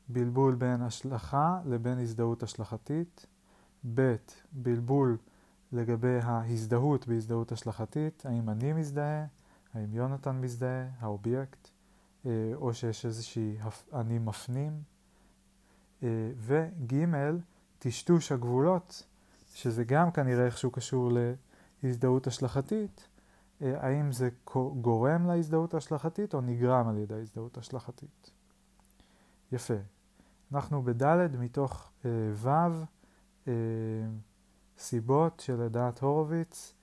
בלבול 0.08 0.54
בין 0.54 0.82
השלכה 0.82 1.60
לבין 1.64 1.98
הזדהות 1.98 2.42
השלכתית, 2.42 3.26
ב', 3.94 4.16
בלבול 4.52 5.16
לגבי 5.72 6.18
ההזדהות 6.22 7.08
בהזדהות 7.08 7.52
השלכתית, 7.52 8.26
האם 8.26 8.50
אני 8.50 8.72
מזדהה, 8.72 9.26
האם 9.74 9.94
יונתן 9.94 10.40
מזדהה, 10.40 10.86
האובייקט, 11.00 11.68
אה, 12.26 12.52
או 12.54 12.74
שיש 12.74 13.06
איזושהי 13.06 13.56
אני 13.92 14.18
מפנים, 14.18 14.82
אה, 16.02 16.08
וג', 16.36 16.94
טשטוש 17.78 18.32
הגבולות, 18.32 19.02
שזה 19.54 19.84
גם 19.84 20.10
כנראה 20.10 20.46
איכשהו 20.46 20.70
קשור 20.70 21.10
להזדהות 21.82 22.26
השלכתית, 22.26 23.08
אה, 23.62 23.86
האם 23.86 24.12
זה 24.12 24.28
גורם 24.80 25.26
להזדהות 25.26 25.74
השלכתית 25.74 26.34
או 26.34 26.40
נגרם 26.40 26.88
על 26.88 26.98
ידי 26.98 27.14
ההזדהות 27.14 27.58
השלכתית. 27.58 28.30
יפה. 29.52 29.74
אנחנו 30.52 30.82
בד' 30.82 31.36
מתוך 31.36 31.92
אה, 32.04 32.10
ו', 32.34 32.48
אה, 33.48 33.52
סיבות 34.78 35.40
שלדעת 35.40 35.98
הורוביץ 35.98 36.74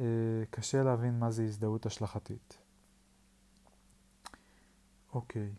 אה, 0.00 0.04
קשה 0.50 0.82
להבין 0.82 1.18
מה 1.18 1.30
זה 1.30 1.42
הזדהות 1.42 1.86
השלכתית. 1.86 2.58
אוקיי, 5.14 5.54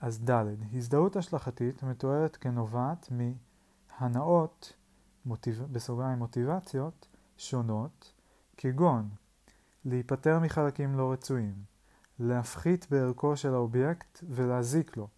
אז 0.00 0.24
ד', 0.30 0.44
הזדהות 0.72 1.16
השלכתית 1.16 1.82
מתוארת 1.82 2.36
כנובעת 2.36 3.08
מהנאות, 3.10 4.72
מוטיב... 5.26 5.62
בסוגריים 5.72 6.18
מוטיבציות, 6.18 7.08
שונות, 7.36 8.12
כגון 8.56 9.08
להיפטר 9.84 10.38
מחלקים 10.38 10.94
לא 10.94 11.12
רצויים, 11.12 11.54
להפחית 12.18 12.86
בערכו 12.90 13.36
של 13.36 13.54
האובייקט 13.54 14.24
ולהזיק 14.28 14.96
לו, 14.96 15.08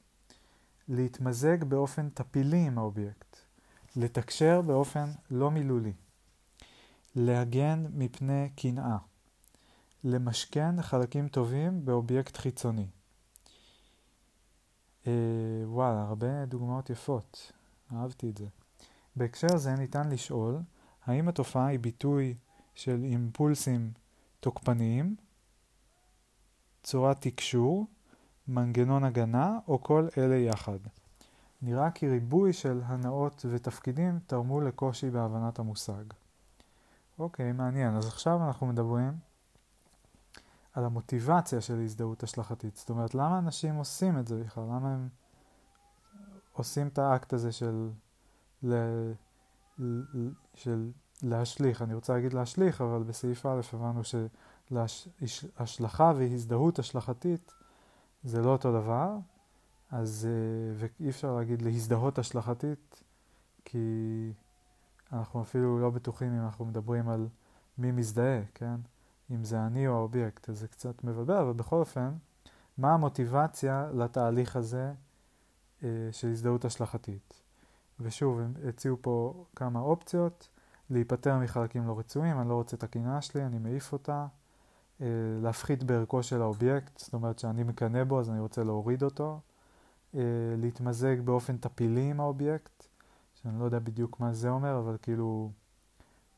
להתמזג 0.89 1.65
באופן 1.65 2.09
טפילי 2.09 2.67
עם 2.67 2.79
האובייקט, 2.79 3.37
לתקשר 3.97 4.63
באופן 4.63 5.11
לא 5.31 5.51
מילולי, 5.51 5.93
להגן 7.15 7.87
מפני 7.95 8.51
קנאה, 8.57 8.97
לשכן 10.05 10.83
חלקים 10.83 11.29
טובים 11.29 11.85
באובייקט 11.85 12.37
חיצוני. 12.37 12.87
אה, 15.07 15.13
וואלה, 15.65 16.03
הרבה 16.03 16.47
דוגמאות 16.47 16.91
יפות, 16.91 17.53
אהבתי 17.93 18.31
את 18.31 18.37
זה. 18.37 18.47
בהקשר 19.17 19.57
זה 19.57 19.75
ניתן 19.75 20.09
לשאול, 20.09 20.59
האם 21.05 21.29
התופעה 21.29 21.67
היא 21.67 21.79
ביטוי 21.79 22.35
של 22.75 23.05
אימפולסים 23.05 23.93
תוקפניים, 24.41 25.17
צורת 26.83 27.21
תקשור, 27.21 27.87
מנגנון 28.49 29.05
הגנה 29.05 29.59
או 29.69 29.83
כל 29.83 30.09
אלה 30.19 30.37
יחד. 30.37 30.79
נראה 31.63 31.91
כי 31.91 32.09
ריבוי 32.09 32.53
של 32.53 32.81
הנאות 32.85 33.45
ותפקידים 33.51 34.19
תרמו 34.27 34.61
לקושי 34.61 35.11
בהבנת 35.11 35.59
המושג. 35.59 36.05
אוקיי, 37.19 37.53
מעניין. 37.53 37.97
אז 37.97 38.07
עכשיו 38.07 38.47
אנחנו 38.47 38.67
מדברים 38.67 39.13
על 40.73 40.85
המוטיבציה 40.85 41.61
של 41.61 41.83
הזדהות 41.83 42.23
השלכתית. 42.23 42.77
זאת 42.77 42.91
אומרת, 42.91 43.15
למה 43.15 43.39
אנשים 43.39 43.75
עושים 43.75 44.19
את 44.19 44.27
זה 44.27 44.43
בכלל? 44.45 44.65
למה 44.65 44.95
הם 44.95 45.09
עושים 46.53 46.89
את 46.89 46.99
האקט 46.99 47.33
הזה 47.33 47.53
של, 47.53 47.91
ל... 48.63 48.75
של 50.55 50.91
להשליך? 51.23 51.83
אני 51.83 51.95
רוצה 51.95 52.13
להגיד 52.13 52.33
להשליך, 52.33 52.81
אבל 52.81 53.03
בסעיף 53.03 53.47
א' 53.47 53.61
הבנו 53.73 54.01
שהשלכה 55.27 56.13
והזדהות 56.17 56.79
השלכתית 56.79 57.53
זה 58.27 58.43
לא 58.43 58.51
אותו 58.51 58.73
דבר, 58.73 59.17
אז, 59.91 60.29
אה, 60.31 60.87
ואי 61.01 61.11
אפשר 61.11 61.37
להגיד 61.37 61.63
להזדהות 61.63 62.19
השלכתית, 62.19 63.03
כי 63.65 64.33
אנחנו 65.13 65.43
אפילו 65.43 65.79
לא 65.79 65.91
בטוחים 65.91 66.33
אם 66.33 66.45
אנחנו 66.45 66.65
מדברים 66.65 67.09
על 67.09 67.29
מי 67.79 67.93
מזדהה, 67.93 68.41
כן? 68.55 68.75
אם 69.31 69.45
זה 69.45 69.67
אני 69.67 69.89
או 69.89 69.93
האובייקט, 69.93 70.51
אז 70.51 70.59
זה 70.59 70.69
קצת 70.69 71.05
מבלבל, 71.05 71.37
אבל 71.37 71.53
בכל 71.53 71.77
אופן, 71.77 72.13
מה 72.79 72.95
המוטיבציה 72.95 73.91
לתהליך 73.95 74.57
הזה 74.57 74.93
אה, 75.83 75.89
של 76.13 76.29
הזדהות 76.29 76.65
השלכתית? 76.65 77.43
ושוב, 78.01 78.41
הם 78.41 78.53
הציעו 78.69 78.97
פה 79.01 79.45
כמה 79.57 79.81
אופציות, 79.81 80.49
להיפטר 80.91 81.39
מחלקים 81.39 81.87
לא 81.87 81.99
רצויים, 81.99 82.41
אני 82.41 82.49
לא 82.49 82.55
רוצה 82.55 82.77
את 82.77 82.83
הקנאה 82.83 83.23
שלי, 83.23 83.47
אני 83.47 83.59
מעיף 83.59 83.93
אותה, 83.93 84.27
להפחית 85.43 85.85
בערכו 85.85 86.23
של 86.23 86.43
האובייקט, 86.43 86.99
זאת 86.99 87.15
אומרת 87.15 87.39
שאני 87.39 87.63
מקנא 87.63 88.05
בו 88.05 88.21
אז 88.21 88.31
אני 88.31 88.41
רוצה 88.41 88.65
להוריד 88.65 89.03
אותו, 89.03 89.41
אה, 90.15 90.21
להתמזג 90.57 91.21
באופן 91.21 91.57
טפילי 91.57 92.11
עם 92.11 92.21
האובייקט, 92.21 92.87
שאני 93.35 93.59
לא 93.59 93.65
יודע 93.65 93.79
בדיוק 93.79 94.21
מה 94.21 94.33
זה 94.33 94.49
אומר, 94.49 94.79
אבל 94.79 94.97
כאילו 95.03 95.51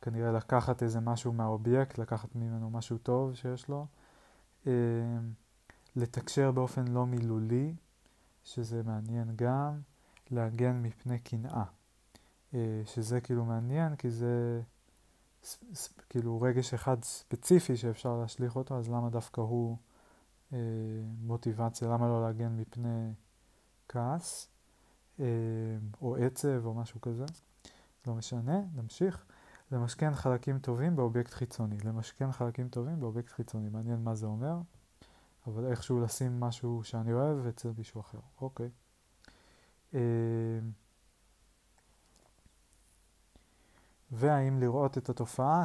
כנראה 0.02 0.32
לקחת 0.32 0.82
איזה 0.82 1.00
משהו 1.00 1.32
מהאובייקט, 1.32 1.98
לקחת 1.98 2.34
ממנו 2.34 2.70
משהו 2.70 2.98
טוב 2.98 3.34
שיש 3.34 3.68
לו, 3.68 3.86
אה, 4.66 4.72
לתקשר 5.96 6.50
באופן 6.50 6.88
לא 6.88 7.06
מילולי, 7.06 7.74
שזה 8.44 8.82
מעניין 8.82 9.32
גם, 9.36 9.80
להגן 10.30 10.82
מפני 10.82 11.18
קנאה, 11.18 11.64
שזה 12.84 13.20
כאילו 13.20 13.44
מעניין 13.44 13.96
כי 13.96 14.10
זה 14.10 14.62
כאילו 16.08 16.40
רגש 16.40 16.74
אחד 16.74 17.04
ספציפי 17.04 17.76
שאפשר 17.76 18.16
להשליך 18.16 18.56
אותו, 18.56 18.78
אז 18.78 18.88
למה 18.88 19.10
דווקא 19.10 19.40
הוא 19.40 19.76
אה, 20.52 20.58
מוטיבציה, 21.20 21.88
למה 21.88 22.08
לא 22.08 22.22
להגן 22.22 22.56
מפני 22.56 23.12
כעס, 23.88 24.48
אה, 25.20 25.24
או 26.02 26.16
עצב 26.16 26.66
או 26.66 26.74
משהו 26.74 27.00
כזה, 27.00 27.24
לא 28.06 28.14
משנה, 28.14 28.60
נמשיך. 28.74 29.24
למשכן 29.72 30.14
חלקים 30.14 30.58
טובים 30.58 30.96
באובייקט 30.96 31.32
חיצוני. 31.32 31.78
למשכן 31.84 32.32
חלקים 32.32 32.68
טובים 32.68 33.00
באובייקט 33.00 33.32
חיצוני. 33.32 33.68
מעניין 33.68 34.04
מה 34.04 34.14
זה 34.14 34.26
אומר, 34.26 34.56
אבל 35.46 35.66
איכשהו 35.66 36.00
לשים 36.00 36.40
משהו 36.40 36.84
שאני 36.84 37.12
אוהב 37.12 37.46
אצל 37.46 37.70
מישהו 37.78 38.00
אחר. 38.00 38.18
אוקיי. 38.40 38.70
אה, 39.94 40.00
והאם 44.12 44.60
לראות 44.60 44.98
את 44.98 45.08
התופעה 45.08 45.64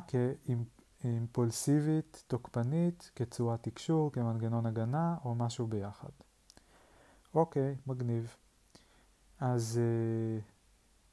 כאימפולסיבית, 1.01 2.23
תוקפנית, 2.27 3.12
כצורת 3.15 3.63
תקשור, 3.63 4.12
כמנגנון 4.12 4.65
הגנה 4.65 5.15
או 5.25 5.35
משהו 5.35 5.67
ביחד. 5.67 6.09
אוקיי, 7.35 7.75
מגניב. 7.88 8.35
אז 9.39 9.79
אה, 9.81 10.39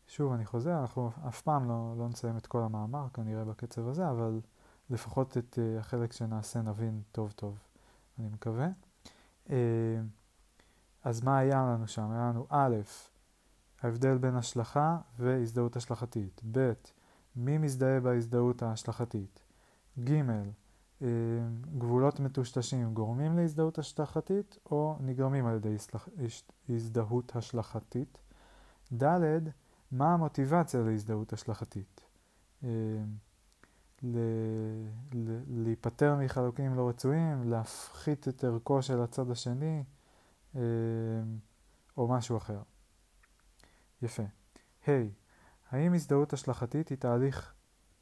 שוב 0.08 0.32
אני 0.32 0.46
חוזר, 0.46 0.80
אנחנו 0.80 1.10
אף 1.28 1.42
פעם 1.42 1.68
לא, 1.68 1.94
לא 1.98 2.08
נסיים 2.08 2.36
את 2.36 2.46
כל 2.46 2.62
המאמר 2.62 3.06
כנראה 3.14 3.44
בקצב 3.44 3.88
הזה, 3.88 4.10
אבל 4.10 4.40
לפחות 4.90 5.38
את 5.38 5.58
אה, 5.58 5.78
החלק 5.78 6.12
שנעשה 6.12 6.62
נבין 6.62 7.02
טוב 7.12 7.32
טוב, 7.32 7.58
אני 8.18 8.28
מקווה. 8.28 8.68
אה, 9.50 9.56
אז 11.04 11.22
מה 11.22 11.38
היה 11.38 11.56
לנו 11.56 11.88
שם? 11.88 12.10
היה 12.10 12.28
לנו 12.28 12.46
א', 12.48 12.76
ההבדל 13.82 14.18
בין 14.18 14.36
השלכה 14.36 14.98
והזדהות 15.18 15.76
השלכתית, 15.76 16.40
ב', 16.52 16.72
מי 17.36 17.58
מזדהה 17.58 18.00
בהזדהות 18.00 18.62
ההשלכתית? 18.62 19.40
ג. 20.04 20.10
אה, 21.02 21.08
גבולות 21.78 22.20
מטושטשים 22.20 22.94
גורמים 22.94 23.36
להזדהות 23.36 23.78
השלכתית 23.78 24.58
או 24.70 24.96
נגרמים 25.00 25.46
על 25.46 25.56
ידי 25.56 25.76
הזדהות 26.68 27.36
השלכתית? 27.36 28.18
ד. 28.92 29.04
מה 29.92 30.14
המוטיבציה 30.14 30.80
להזדהות 30.80 31.32
השלכתית? 31.32 32.00
אה, 32.64 32.68
להיפטר 35.48 36.16
מחלוקים 36.16 36.74
לא 36.74 36.88
רצויים, 36.88 37.50
להפחית 37.50 38.28
את 38.28 38.44
ערכו 38.44 38.82
של 38.82 39.02
הצד 39.02 39.30
השני 39.30 39.84
אה, 40.56 40.60
או 41.96 42.08
משהו 42.08 42.36
אחר. 42.36 42.62
יפה. 44.02 44.22
ה' 44.22 44.86
hey, 44.86 45.19
האם 45.70 45.94
הזדהות 45.94 46.32
השלכתית 46.32 46.88
היא 46.88 46.98
תהליך 46.98 47.54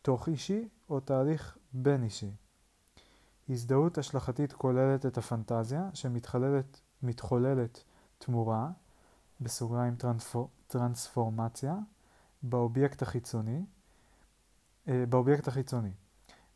תוך 0.02 0.28
אישי 0.28 0.68
או 0.90 1.00
תהליך 1.00 1.59
בין 1.72 2.02
אישי? 2.02 2.31
הזדהות 3.48 3.98
השלכתית 3.98 4.52
כוללת 4.52 5.07
את 5.07 5.18
הפנטזיה 5.18 5.88
שמתחוללת 5.94 7.85
תמורה, 8.18 8.70
בסוגריים 9.40 9.96
טרנספור, 9.96 10.50
טרנספורמציה, 10.66 11.74
באובייקט 12.42 13.02
החיצוני, 13.02 13.64
אה, 14.88 15.04
באובייקט 15.09 15.48
החיצוני. 15.48 15.92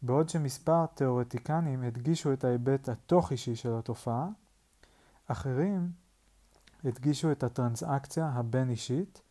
בעוד 0.02 0.28
שמספר 0.28 0.86
תאורטיקנים 0.86 1.82
הדגישו 1.82 2.32
את 2.32 2.44
ההיבט 2.44 2.88
התוך 2.88 3.32
אישי 3.32 3.56
של 3.56 3.74
התופעה, 3.74 4.28
אחרים 5.26 5.90
הדגישו 6.84 7.32
את 7.32 7.42
הטרנסאקציה 7.42 8.28
הבין 8.28 8.70
אישית 8.70 9.22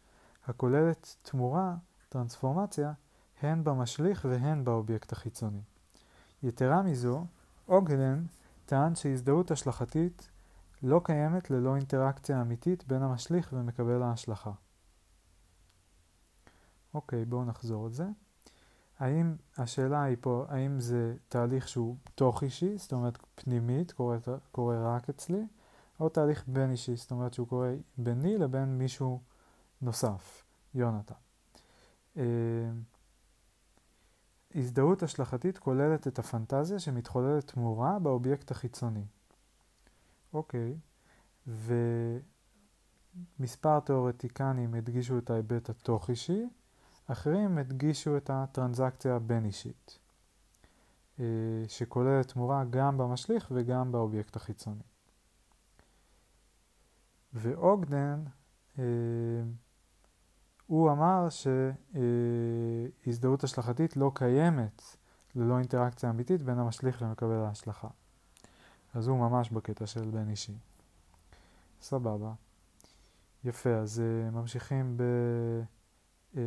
הכוללת 0.52 1.16
תמורה, 1.22 1.76
טרנספורמציה, 2.10 2.94
הן 3.42 3.64
במשליך 3.64 4.26
והן 4.30 4.64
באובייקט 4.64 5.12
החיצוני. 5.12 5.62
יתרה 6.44 6.82
מזו, 6.82 7.26
אוגלן 7.68 8.26
טען 8.66 8.96
שהזדהות 8.96 9.52
השלכתית 9.52 10.30
לא 10.84 11.02
קיימת 11.04 11.52
ללא 11.52 11.76
אינטראקציה 11.76 12.42
אמיתית 12.42 12.88
בין 12.88 13.02
המשליך 13.02 13.54
ומקבל 13.54 14.02
ההשלכה. 14.02 14.52
אוקיי, 16.94 17.26
בואו 17.26 17.46
נחזור 17.46 17.86
על 17.86 17.92
זה. 17.92 18.08
האם, 19.00 19.36
השאלה 19.58 20.04
היא 20.04 20.18
פה, 20.22 20.46
האם 20.50 20.80
זה 20.80 21.16
תהליך 21.30 21.68
שהוא 21.68 21.96
תוך 22.16 22.44
אישי, 22.44 22.78
זאת 22.78 22.94
אומרת 22.94 23.18
פנימית, 23.36 23.92
קורה, 23.92 24.18
קורה 24.52 24.96
רק 24.96 25.10
אצלי, 25.10 25.44
או 26.00 26.10
תהליך 26.10 26.44
בין 26.48 26.72
אישי, 26.72 26.96
זאת 26.96 27.12
אומרת 27.12 27.34
שהוא 27.34 27.48
קורה 27.48 27.74
ביני 27.98 28.38
לבין 28.38 28.78
מישהו 28.78 29.22
נוסף, 29.82 30.41
יונתן. 30.76 31.16
אה, 32.18 32.24
הזדהות 34.56 35.04
השלכתית 35.04 35.58
כוללת 35.58 36.08
את 36.08 36.20
הפנטזיה 36.20 36.80
שמתחוללת 36.80 37.52
תמורה 37.52 38.00
באובייקט 38.00 38.52
החיצוני. 38.52 39.06
אוקיי, 40.34 40.76
ומספר 43.40 43.80
תיאורטיקנים 43.80 44.74
הדגישו 44.74 45.18
את 45.18 45.30
ההיבט 45.30 45.70
התוך-אישי, 45.70 46.46
אחרים 47.08 47.58
הדגישו 47.58 48.18
את 48.18 48.30
הטרנזקציה 48.34 49.16
הבין-אישית, 49.16 50.00
אה, 51.20 51.26
שכוללת 51.68 52.28
תמורה 52.28 52.64
גם 52.70 52.98
במשליך 52.98 53.52
וגם 53.52 53.92
באובייקט 53.92 54.36
החיצוני. 54.36 54.84
ואוגדן 57.34 58.24
אה, 58.80 58.84
הוא 60.72 60.92
אמר 60.92 61.28
שהזדהות 63.06 63.44
השלכתית 63.44 63.98
לא 63.98 64.12
קיימת 64.16 64.82
ללא 65.36 65.58
אינטראקציה 65.58 66.10
אמיתית 66.10 66.42
בין 66.42 66.60
המשליך 66.60 67.02
למקבל 67.02 67.36
ההשלכה. 67.36 67.88
אז 68.94 69.08
הוא 69.08 69.18
ממש 69.18 69.50
בקטע 69.50 69.86
של 69.86 70.10
בן 70.10 70.30
אישי. 70.30 70.58
סבבה. 71.82 72.34
יפה, 73.44 73.70
אז 73.70 74.02
uh, 74.02 74.32
ממשיכים 74.32 74.98
ב... 74.98 75.04
Uh, 76.34 76.38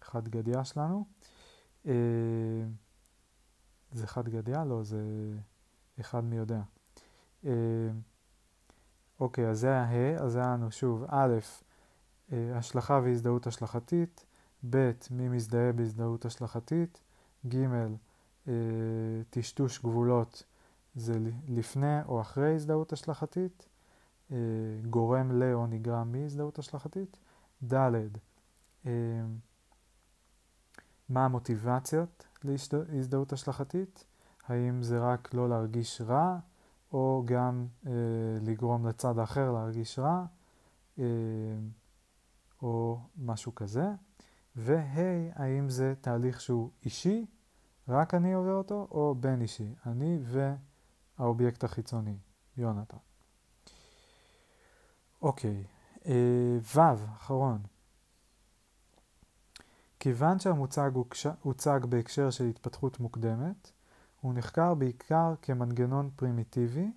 חד 0.00 0.28
גדיה 0.28 0.64
שלנו. 0.64 1.04
Uh, 1.84 1.88
זה 3.92 4.06
חד 4.06 4.28
גדיה? 4.28 4.64
לא, 4.64 4.82
זה 4.82 5.02
אחד 6.00 6.24
מי 6.24 6.36
יודע. 6.36 6.62
Uh, 7.44 7.46
אוקיי, 9.20 9.48
אז 9.48 9.60
זה 9.60 9.68
היה 9.68 9.84
ה', 9.84 10.22
אז 10.24 10.36
היה 10.36 10.46
לנו 10.46 10.70
שוב, 10.70 11.04
א', 11.08 11.38
השלכה 12.32 13.00
והזדהות 13.04 13.46
השלכתית, 13.46 14.26
ב' 14.70 14.92
מי 15.10 15.28
מזדהה 15.28 15.72
בהזדהות 15.72 16.24
השלכתית, 16.24 17.00
ג' 17.48 17.56
אה, 18.48 18.52
טשטוש 19.30 19.78
גבולות 19.78 20.42
זה 20.94 21.18
לפני 21.48 22.02
או 22.08 22.20
אחרי 22.20 22.54
הזדהות 22.54 22.92
השלכתית, 22.92 23.68
אה, 24.32 24.36
גורם 24.90 25.32
ל 25.32 25.52
או 25.52 25.66
נגרם 25.66 26.12
מהזדהות 26.12 26.58
השלכתית, 26.58 27.16
ד' 27.72 27.90
מה 31.08 31.24
המוטיבציות 31.24 32.26
להזדהות 32.44 33.32
השלכתית, 33.32 34.04
האם 34.46 34.82
זה 34.82 34.98
רק 34.98 35.34
לא 35.34 35.48
להרגיש 35.48 36.00
רע 36.00 36.38
או 36.92 37.22
גם 37.24 37.66
לגרום 38.40 38.86
לצד 38.86 39.18
האחר 39.18 39.52
להרגיש 39.52 39.98
רע, 39.98 40.24
או 42.62 43.00
משהו 43.16 43.54
כזה, 43.54 43.86
והי, 44.56 45.30
האם 45.34 45.70
זה 45.70 45.94
תהליך 46.00 46.40
שהוא 46.40 46.70
אישי, 46.84 47.26
רק 47.88 48.14
אני 48.14 48.32
עובר 48.32 48.54
אותו, 48.54 48.88
או 48.90 49.14
בין 49.20 49.40
אישי, 49.40 49.74
אני 49.86 50.18
והאובייקט 51.18 51.64
החיצוני, 51.64 52.16
יונתן. 52.56 52.96
אוקיי, 55.22 55.64
אה, 56.06 56.58
ו', 56.76 57.04
אחרון. 57.16 57.58
כיוון 60.00 60.38
שהמושג 60.38 60.90
הוצג 61.42 61.80
בהקשר 61.88 62.30
של 62.30 62.44
התפתחות 62.44 63.00
מוקדמת, 63.00 63.72
הוא 64.20 64.34
נחקר 64.34 64.74
בעיקר 64.74 65.34
כמנגנון 65.42 66.10
פרימיטיבי 66.16 66.90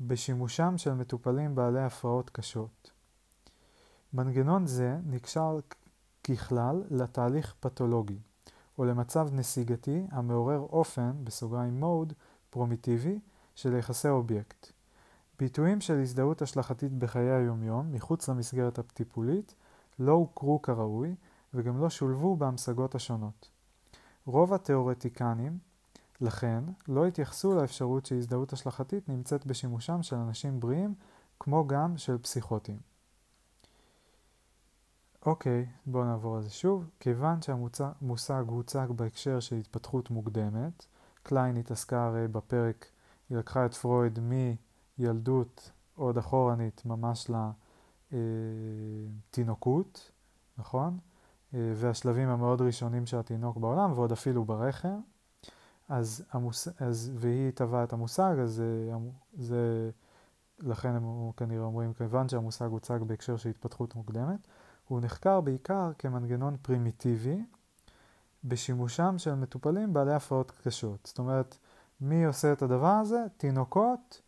בשימושם 0.00 0.78
של 0.78 0.94
מטופלים 0.94 1.54
בעלי 1.54 1.82
הפרעות 1.82 2.30
קשות. 2.30 2.99
מנגנון 4.12 4.66
זה 4.66 4.96
נקשר 5.06 5.58
ככלל 6.24 6.82
לתהליך 6.90 7.54
פתולוגי, 7.60 8.18
או 8.78 8.84
למצב 8.84 9.28
נסיגתי 9.32 10.06
המעורר 10.10 10.58
אופן, 10.58 11.12
בסוגריים 11.24 11.80
מוד, 11.80 12.12
פרימיטיבי, 12.50 13.18
של 13.54 13.76
יחסי 13.76 14.08
אובייקט. 14.08 14.72
ביטויים 15.38 15.80
של 15.80 16.00
הזדהות 16.00 16.42
השלכתית 16.42 16.92
בחיי 16.92 17.30
היומיום, 17.30 17.92
מחוץ 17.92 18.28
למסגרת 18.28 18.78
הטיפולית, 18.78 19.54
לא 19.98 20.12
הוכרו 20.12 20.62
כראוי, 20.62 21.14
וגם 21.54 21.80
לא 21.80 21.90
שולבו 21.90 22.36
בהמשגות 22.36 22.94
השונות. 22.94 23.50
רוב 24.26 24.54
התיאורטיקנים, 24.54 25.58
לכן, 26.20 26.64
לא 26.88 27.06
התייחסו 27.06 27.54
לאפשרות 27.54 28.06
שהזדהות 28.06 28.52
השלכתית 28.52 29.08
נמצאת 29.08 29.46
בשימושם 29.46 30.02
של 30.02 30.16
אנשים 30.16 30.60
בריאים, 30.60 30.94
כמו 31.40 31.66
גם 31.66 31.96
של 31.96 32.18
פסיכוטים. 32.18 32.89
אוקיי, 35.26 35.66
בואו 35.86 36.04
נעבור 36.04 36.36
על 36.36 36.42
זה 36.42 36.50
שוב. 36.50 36.90
כיוון 37.00 37.42
שהמושג 37.42 38.44
הוצג 38.46 38.86
בהקשר 38.96 39.40
של 39.40 39.56
התפתחות 39.56 40.10
מוקדמת, 40.10 40.86
קליין 41.22 41.56
התעסקה 41.56 42.06
הרי 42.06 42.28
בפרק, 42.28 42.86
היא 43.30 43.38
לקחה 43.38 43.66
את 43.66 43.74
פרויד 43.74 44.18
מילדות 44.98 45.70
עוד 45.94 46.18
אחורנית 46.18 46.82
ממש 46.86 47.30
לתינוקות, 49.30 50.10
נכון? 50.58 50.98
והשלבים 51.52 52.28
המאוד 52.28 52.60
ראשונים 52.60 53.06
של 53.06 53.18
התינוק 53.18 53.56
בעולם, 53.56 53.92
ועוד 53.92 54.12
אפילו 54.12 54.44
ברחם. 54.44 55.00
אז, 55.88 56.24
המוס... 56.32 56.68
אז 56.78 57.12
והיא 57.14 57.50
טבעה 57.50 57.84
את 57.84 57.92
המושג, 57.92 58.34
אז 58.42 58.62
זה, 59.36 59.90
לכן 60.58 60.94
הם 60.94 61.30
כנראה 61.36 61.64
אומרים, 61.64 61.94
כיוון 61.94 62.28
שהמושג 62.28 62.66
הוצג 62.66 62.98
בהקשר 63.06 63.36
של 63.36 63.48
התפתחות 63.48 63.94
מוקדמת, 63.94 64.40
הוא 64.90 65.00
נחקר 65.00 65.40
בעיקר 65.40 65.90
כמנגנון 65.98 66.56
פרימיטיבי 66.62 67.44
בשימושם 68.44 69.18
של 69.18 69.34
מטופלים 69.34 69.92
בעלי 69.92 70.14
הפרעות 70.14 70.52
קשות. 70.64 70.98
זאת 71.06 71.18
אומרת, 71.18 71.56
מי 72.00 72.24
עושה 72.24 72.52
את 72.52 72.62
הדבר 72.62 72.86
הזה? 72.86 73.24
תינוקות 73.36 74.22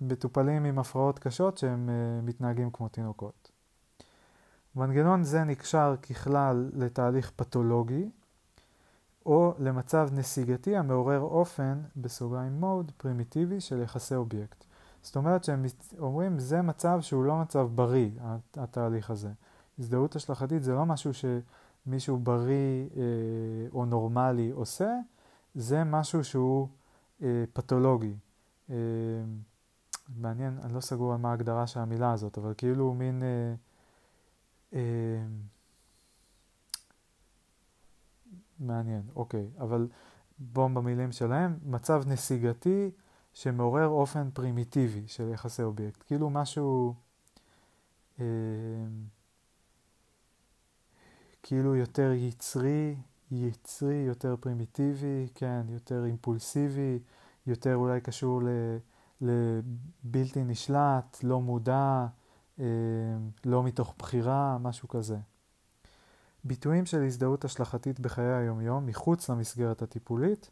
ומטופלים 0.00 0.64
עם 0.64 0.78
הפרעות 0.78 1.18
קשות 1.18 1.58
שהם 1.58 1.88
אה, 1.88 2.20
מתנהגים 2.22 2.70
כמו 2.70 2.88
תינוקות. 2.88 3.50
מנגנון 4.74 5.24
זה 5.24 5.44
נקשר 5.44 5.94
ככלל 6.02 6.70
לתהליך 6.72 7.30
פתולוגי 7.36 8.10
או 9.26 9.54
למצב 9.58 10.08
נסיגתי 10.12 10.76
המעורר 10.76 11.20
אופן, 11.20 11.80
בסוגריים 11.96 12.60
מוד, 12.60 12.92
פרימיטיבי 12.96 13.60
של 13.60 13.82
יחסי 13.82 14.14
אובייקט. 14.14 14.65
זאת 15.06 15.16
אומרת 15.16 15.44
שהם 15.44 15.64
אומרים 15.98 16.38
זה 16.38 16.62
מצב 16.62 16.98
שהוא 17.00 17.24
לא 17.24 17.36
מצב 17.36 17.68
בריא, 17.74 18.10
התהליך 18.56 19.10
הזה. 19.10 19.30
הזדהות 19.78 20.16
השלכתית 20.16 20.62
זה 20.62 20.72
לא 20.72 20.86
משהו 20.86 21.10
שמישהו 21.14 22.18
בריא 22.18 22.88
אה, 22.96 23.02
או 23.72 23.84
נורמלי 23.84 24.50
עושה, 24.50 24.94
זה 25.54 25.84
משהו 25.84 26.24
שהוא 26.24 26.68
אה, 27.22 27.44
פתולוגי. 27.52 28.14
אה, 28.70 28.76
מעניין, 30.16 30.58
אני 30.62 30.74
לא 30.74 30.80
סגור 30.80 31.12
על 31.12 31.18
מה 31.18 31.30
ההגדרה 31.30 31.66
של 31.66 31.80
המילה 31.80 32.12
הזאת, 32.12 32.38
אבל 32.38 32.54
כאילו 32.56 32.94
מין... 32.94 33.22
אה, 33.22 33.54
אה, 34.72 35.24
מעניין, 38.58 39.02
אוקיי, 39.16 39.46
אבל 39.58 39.88
בואו 40.38 40.68
במילים 40.68 41.12
שלהם, 41.12 41.58
מצב 41.64 42.02
נסיגתי 42.06 42.90
שמעורר 43.36 43.86
אופן 43.86 44.30
פרימיטיבי 44.30 45.02
של 45.06 45.28
יחסי 45.28 45.62
אובייקט, 45.62 46.02
כאילו 46.06 46.30
משהו 46.30 46.94
אה, 48.20 48.24
כאילו 51.42 51.76
יותר 51.76 52.12
יצרי, 52.12 52.96
יצרי, 53.30 53.94
יותר 53.94 54.36
פרימיטיבי, 54.40 55.28
כן, 55.34 55.62
יותר 55.68 56.04
אימפולסיבי, 56.04 56.98
יותר 57.46 57.76
אולי 57.76 58.00
קשור 58.00 58.40
לבלתי 59.20 60.44
נשלט, 60.44 61.16
לא 61.22 61.40
מודע, 61.40 62.06
אה, 62.60 62.64
לא 63.44 63.62
מתוך 63.62 63.94
בחירה, 63.98 64.58
משהו 64.58 64.88
כזה. 64.88 65.16
ביטויים 66.44 66.86
של 66.86 67.02
הזדהות 67.02 67.44
השלכתית 67.44 68.00
בחיי 68.00 68.34
היומיום 68.34 68.86
מחוץ 68.86 69.30
למסגרת 69.30 69.82
הטיפולית 69.82 70.50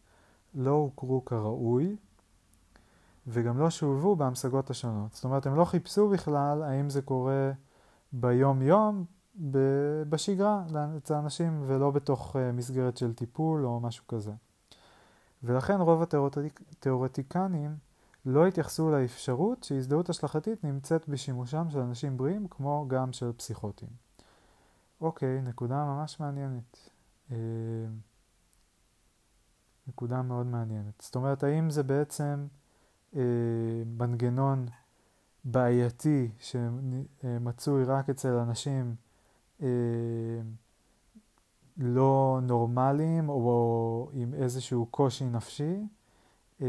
לא 0.55 0.70
הוכרו 0.70 1.25
כראוי 1.25 1.97
וגם 3.27 3.59
לא 3.59 3.71
שולבו 3.71 4.17
בהמשגות 4.17 4.71
השונות. 4.71 5.13
זאת 5.13 5.25
אומרת, 5.25 5.47
הם 5.47 5.55
לא 5.57 5.65
חיפשו 5.65 6.09
בכלל 6.09 6.63
האם 6.63 6.91
זה 6.91 7.03
קורה 7.03 7.53
ביום-יום, 8.13 9.05
בשגרה, 10.09 10.65
אצל 10.97 11.15
אנשים, 11.15 11.63
ולא 11.67 11.91
בתוך 11.91 12.37
אה, 12.37 12.53
מסגרת 12.53 12.97
של 12.97 13.15
טיפול 13.15 13.67
או 13.67 13.81
משהו 13.81 14.07
כזה. 14.09 14.33
ולכן 15.43 15.81
רוב 15.81 16.03
התיאורטיקנים 16.71 17.77
לא 18.27 18.47
התייחסו 18.47 18.91
לאפשרות 18.91 19.65
שהזדהות 19.65 20.11
השלכתית 20.11 20.65
נמצאת 20.65 21.09
בשימושם 21.09 21.71
של 21.71 21.79
אנשים 21.79 22.17
בריאים 22.17 22.49
כמו 22.49 22.85
גם 22.89 23.13
של 23.13 23.33
פסיכוטים. 23.33 23.89
אוקיי, 25.01 25.43
נקודה 25.43 25.85
ממש 25.85 26.21
מעניינת. 26.21 26.91
אה, 27.31 27.37
נקודה 29.87 30.23
מאוד 30.23 30.47
מעניינת. 30.47 31.01
זאת 31.01 31.15
אומרת, 31.15 31.43
האם 31.43 31.71
זה 31.71 31.83
בעצם 31.83 32.47
מנגנון 33.87 34.66
בעייתי 35.44 36.31
שמצוי 36.38 37.85
רק 37.85 38.11
אצל 38.11 38.33
אנשים 38.33 38.94
אה, 39.62 39.68
לא 41.77 42.38
נורמליים 42.42 43.29
או 43.29 44.11
עם 44.12 44.35
איזשהו 44.35 44.87
קושי 44.87 45.24
נפשי, 45.24 45.87
אה, 46.62 46.66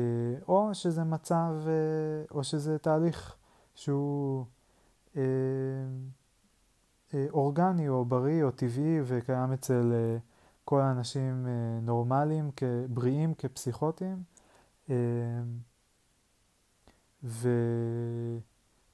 או 0.48 0.70
שזה 0.74 1.04
מצב, 1.04 1.54
אה, 1.68 2.26
או 2.32 2.44
שזה 2.44 2.78
תהליך 2.78 3.36
שהוא 3.76 4.46
אה, 5.18 5.22
אה, 7.14 7.26
אורגני 7.30 7.90
או 7.90 8.06
בריא 8.06 8.44
או 8.44 8.52
טבעי 8.52 9.00
וקיים 9.06 9.52
אצל 9.52 9.92
אה, 9.94 10.18
כל 10.66 10.82
האנשים 10.82 11.48
אה, 11.48 11.80
נורמליים, 11.82 12.52
בריאים 12.90 13.34
כפסיכוטיים. 13.34 14.24
ו... 17.26 17.50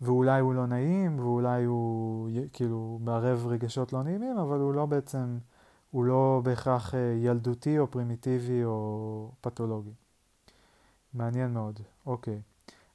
ואולי 0.02 0.40
הוא 0.40 0.54
לא 0.54 0.66
נעים, 0.68 1.20
ואולי 1.20 1.64
הוא 1.64 2.30
כאילו 2.54 3.00
מערב 3.02 3.48
רגשות 3.48 3.94
לא 3.94 4.04
נעימים, 4.04 4.38
אבל 4.38 4.60
הוא 4.60 4.74
לא 4.74 4.86
בעצם, 4.86 5.38
הוא 5.92 6.06
לא 6.06 6.42
בהכרח 6.44 6.94
ילדותי 7.24 7.80
או 7.80 7.92
פרימיטיבי 7.92 8.64
או 8.64 9.32
פתולוגי. 9.42 9.94
מעניין 11.14 11.54
מאוד, 11.54 11.80
אוקיי. 12.06 12.42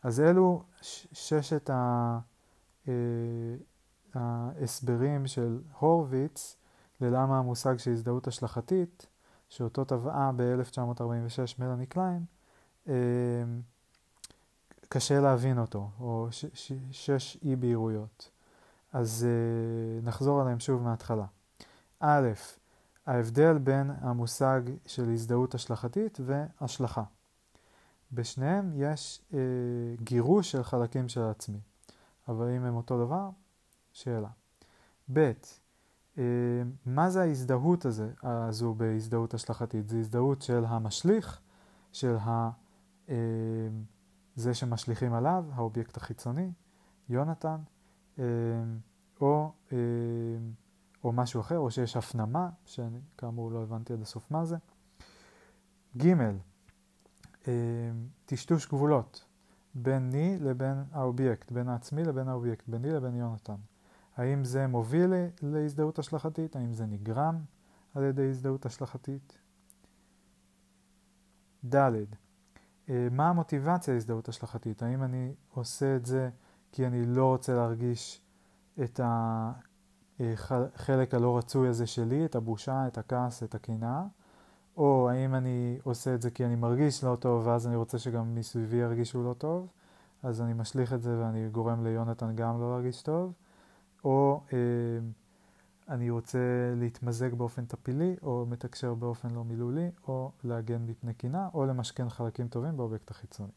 אז 0.02 0.20
אלו 0.20 0.62
ששת 1.12 1.70
ה... 1.70 2.18
ההסברים 4.14 5.26
של 5.26 5.60
הורוביץ 5.78 6.56
ללמה 7.00 7.38
המושג 7.38 7.76
של 7.76 7.90
הזדהות 7.90 8.26
השלכתית, 8.26 9.06
שאותו 9.48 9.84
טבעה 9.84 10.30
ב-1946 10.36 11.54
מלאני 11.58 11.86
קליין, 11.86 12.24
אמ, 12.86 12.92
קשה 14.88 15.20
להבין 15.20 15.58
אותו, 15.58 15.90
או 16.00 16.28
ש- 16.30 16.44
ש- 16.54 16.72
שש 16.90 17.38
אי 17.42 17.56
בהירויות. 17.56 18.30
אז 18.92 19.26
uh, 19.26 20.06
נחזור 20.06 20.40
עליהם 20.40 20.60
שוב 20.60 20.82
מההתחלה. 20.82 21.26
א', 22.00 22.28
ההבדל 23.06 23.58
בין 23.58 23.90
המושג 24.00 24.60
של 24.86 25.12
הזדהות 25.12 25.54
השלכתית 25.54 26.18
והשלכה. 26.24 27.02
בשניהם 28.12 28.72
יש 28.74 29.20
uh, 29.30 29.34
גירוש 30.02 30.52
של 30.52 30.62
חלקים 30.62 31.08
של 31.08 31.22
עצמי, 31.22 31.58
אבל 32.28 32.48
אם 32.48 32.64
הם 32.64 32.76
אותו 32.76 33.04
דבר, 33.04 33.28
שאלה. 33.92 34.28
ב', 35.12 35.32
אה, 36.18 36.24
מה 36.86 37.10
זה 37.10 37.22
ההזדהות 37.22 37.84
הזה, 37.84 38.10
הזו 38.22 38.74
בהזדהות 38.74 39.34
השלכתית? 39.34 39.88
זה 39.88 39.98
הזדהות 39.98 40.42
של 40.42 40.64
המשליך, 40.64 41.40
של 41.92 42.16
ה, 42.20 42.50
אה, 43.08 43.14
זה 44.36 44.54
שמשליכים 44.54 45.12
עליו, 45.12 45.44
האובייקט 45.52 45.96
החיצוני, 45.96 46.52
יונתן, 47.08 47.56
אה, 48.18 48.24
או, 49.20 49.52
או 51.04 51.12
משהו 51.12 51.40
אחר, 51.40 51.58
או 51.58 51.70
שיש 51.70 51.96
הפנמה, 51.96 52.50
שאני 52.64 53.00
כאמור 53.18 53.52
לא 53.52 53.62
הבנתי 53.62 53.92
עד 53.92 54.02
הסוף 54.02 54.30
מה 54.30 54.44
זה. 54.44 54.56
ג', 55.96 56.14
טשטוש 58.26 58.66
גבולות 58.66 59.24
ביני 59.74 60.38
לבין 60.40 60.84
האובייקט, 60.92 61.52
בין 61.52 61.68
העצמי 61.68 62.04
לבין 62.04 62.28
האובייקט, 62.28 62.68
ביני 62.68 62.90
לבין 62.90 63.14
יונתן. 63.14 63.56
האם 64.16 64.44
זה 64.44 64.66
מוביל 64.66 65.12
להזדהות 65.42 65.98
השלכתית? 65.98 66.56
האם 66.56 66.72
זה 66.72 66.86
נגרם 66.86 67.38
על 67.94 68.04
ידי 68.04 68.28
הזדהות 68.30 68.66
השלכתית? 68.66 69.38
ד', 71.74 71.92
מה 72.88 73.28
המוטיבציה 73.28 73.94
להזדהות 73.94 74.28
השלכתית? 74.28 74.82
האם 74.82 75.02
אני 75.02 75.34
עושה 75.54 75.96
את 75.96 76.06
זה 76.06 76.30
כי 76.72 76.86
אני 76.86 77.06
לא 77.06 77.26
רוצה 77.26 77.54
להרגיש 77.54 78.20
את 78.84 79.00
החלק 80.20 81.14
הלא 81.14 81.38
רצוי 81.38 81.68
הזה 81.68 81.86
שלי, 81.86 82.24
את 82.24 82.34
הבושה, 82.34 82.86
את 82.86 82.98
הכעס, 82.98 83.42
את 83.42 83.54
הקנאה, 83.54 84.02
או 84.76 85.10
האם 85.10 85.34
אני 85.34 85.78
עושה 85.82 86.14
את 86.14 86.22
זה 86.22 86.30
כי 86.30 86.44
אני 86.44 86.56
מרגיש 86.56 87.04
לא 87.04 87.16
טוב 87.20 87.46
ואז 87.46 87.66
אני 87.66 87.76
רוצה 87.76 87.98
שגם 87.98 88.34
מסביבי 88.34 88.76
ירגישו 88.76 89.22
לא 89.22 89.32
טוב, 89.32 89.68
אז 90.22 90.40
אני 90.40 90.52
משליך 90.52 90.92
את 90.92 91.02
זה 91.02 91.18
ואני 91.20 91.48
גורם 91.48 91.84
ליונתן 91.84 92.36
גם 92.36 92.60
לא 92.60 92.70
להרגיש 92.70 93.02
טוב, 93.02 93.32
או 94.04 94.40
אה, 94.52 94.58
אני 95.88 96.10
רוצה 96.10 96.38
להתמזג 96.76 97.34
באופן 97.34 97.64
טפילי, 97.64 98.16
או 98.22 98.46
מתקשר 98.48 98.94
באופן 98.94 99.30
לא 99.30 99.44
מילולי, 99.44 99.90
או 100.08 100.32
להגן 100.44 100.86
מפני 100.86 101.14
קינה, 101.14 101.48
או 101.54 101.66
למשכן 101.66 102.08
חלקים 102.08 102.48
טובים 102.48 102.76
באובייקט 102.76 103.10
החיצוני. 103.10 103.52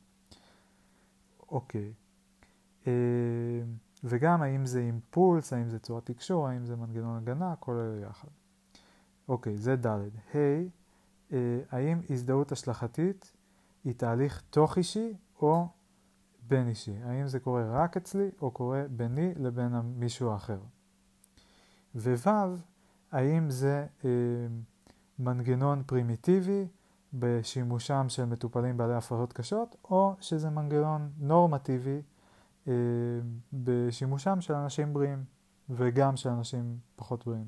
אוקיי. 1.50 1.94
אה, 2.88 2.92
וגם 4.04 4.42
האם 4.42 4.66
זה 4.66 4.80
אימפולס, 4.80 5.54
האם 5.54 5.70
זה 5.70 5.80
צורת 5.80 6.06
תקשור, 6.06 6.48
האם 6.48 6.66
זה 6.66 6.76
מנגנון 6.76 7.18
הגנה, 7.18 7.56
כל 7.60 7.74
אלה 7.74 8.06
יחד. 8.06 8.28
אוקיי, 9.28 9.58
זה 9.58 9.76
ד'. 9.76 9.88
ה', 9.88 10.38
אה, 11.32 11.60
האם 11.72 12.02
הזדהות 12.10 12.52
השלכתית 12.52 13.34
היא 13.84 13.94
תהליך 13.94 14.44
תוך 14.50 14.78
אישי 14.78 15.14
או 15.42 15.68
בין 16.48 16.68
אישי? 16.68 16.96
האם 17.04 17.28
זה 17.28 17.40
קורה 17.40 17.84
רק 17.84 17.98
אצלי 17.98 18.30
או 18.42 18.52
קורה 18.52 18.84
ביני 18.90 19.34
לבין 19.36 19.74
מישהו 19.84 20.36
אחר? 20.36 20.60
וו', 21.96 22.56
האם 23.12 23.50
זה 23.50 23.86
אה, 24.06 24.10
מנגנון 25.20 25.84
פרימיטיבי 25.86 26.68
בשימושם 27.14 28.06
של 28.10 28.26
מטופלים 28.26 28.78
בעלי 28.78 28.96
הפרעות 28.96 29.34
קשות, 29.34 29.76
או 29.84 30.16
שזה 30.20 30.50
מנגנון 30.50 31.12
נורמטיבי 31.18 32.02
אה, 32.68 32.74
בשימושם 33.54 34.42
של 34.42 34.54
אנשים 34.54 34.94
בריאים, 34.94 35.24
וגם 35.70 36.18
של 36.18 36.30
אנשים 36.30 36.78
פחות 36.96 37.26
בריאים. 37.26 37.48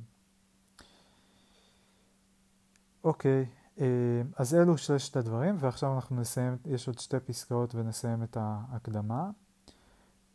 אוקיי, 3.03 3.45
אה, 3.79 3.85
אז 4.37 4.55
אלו 4.55 4.77
שלושת 4.77 5.15
הדברים, 5.15 5.55
ועכשיו 5.59 5.95
אנחנו 5.95 6.15
נסיים, 6.15 6.57
יש 6.65 6.87
עוד 6.87 6.99
שתי 6.99 7.19
פסקאות 7.19 7.75
ונסיים 7.75 8.23
את 8.23 8.37
ההקדמה, 8.39 9.29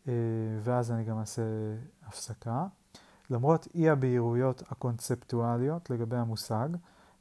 אה, 0.09 0.13
ואז 0.63 0.91
אני 0.91 1.05
גם 1.05 1.19
אעשה 1.19 1.43
הפסקה. 2.03 2.67
למרות 3.31 3.69
אי 3.75 3.91
הבהירויות 3.91 4.63
הקונספטואליות 4.71 5.91
לגבי 5.91 6.17
המושג, 6.17 6.69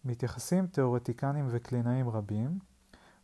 מתייחסים 0.06 0.68
תאורטיקנים 0.68 1.48
וקלינאים 1.50 2.10
רבים, 2.10 2.60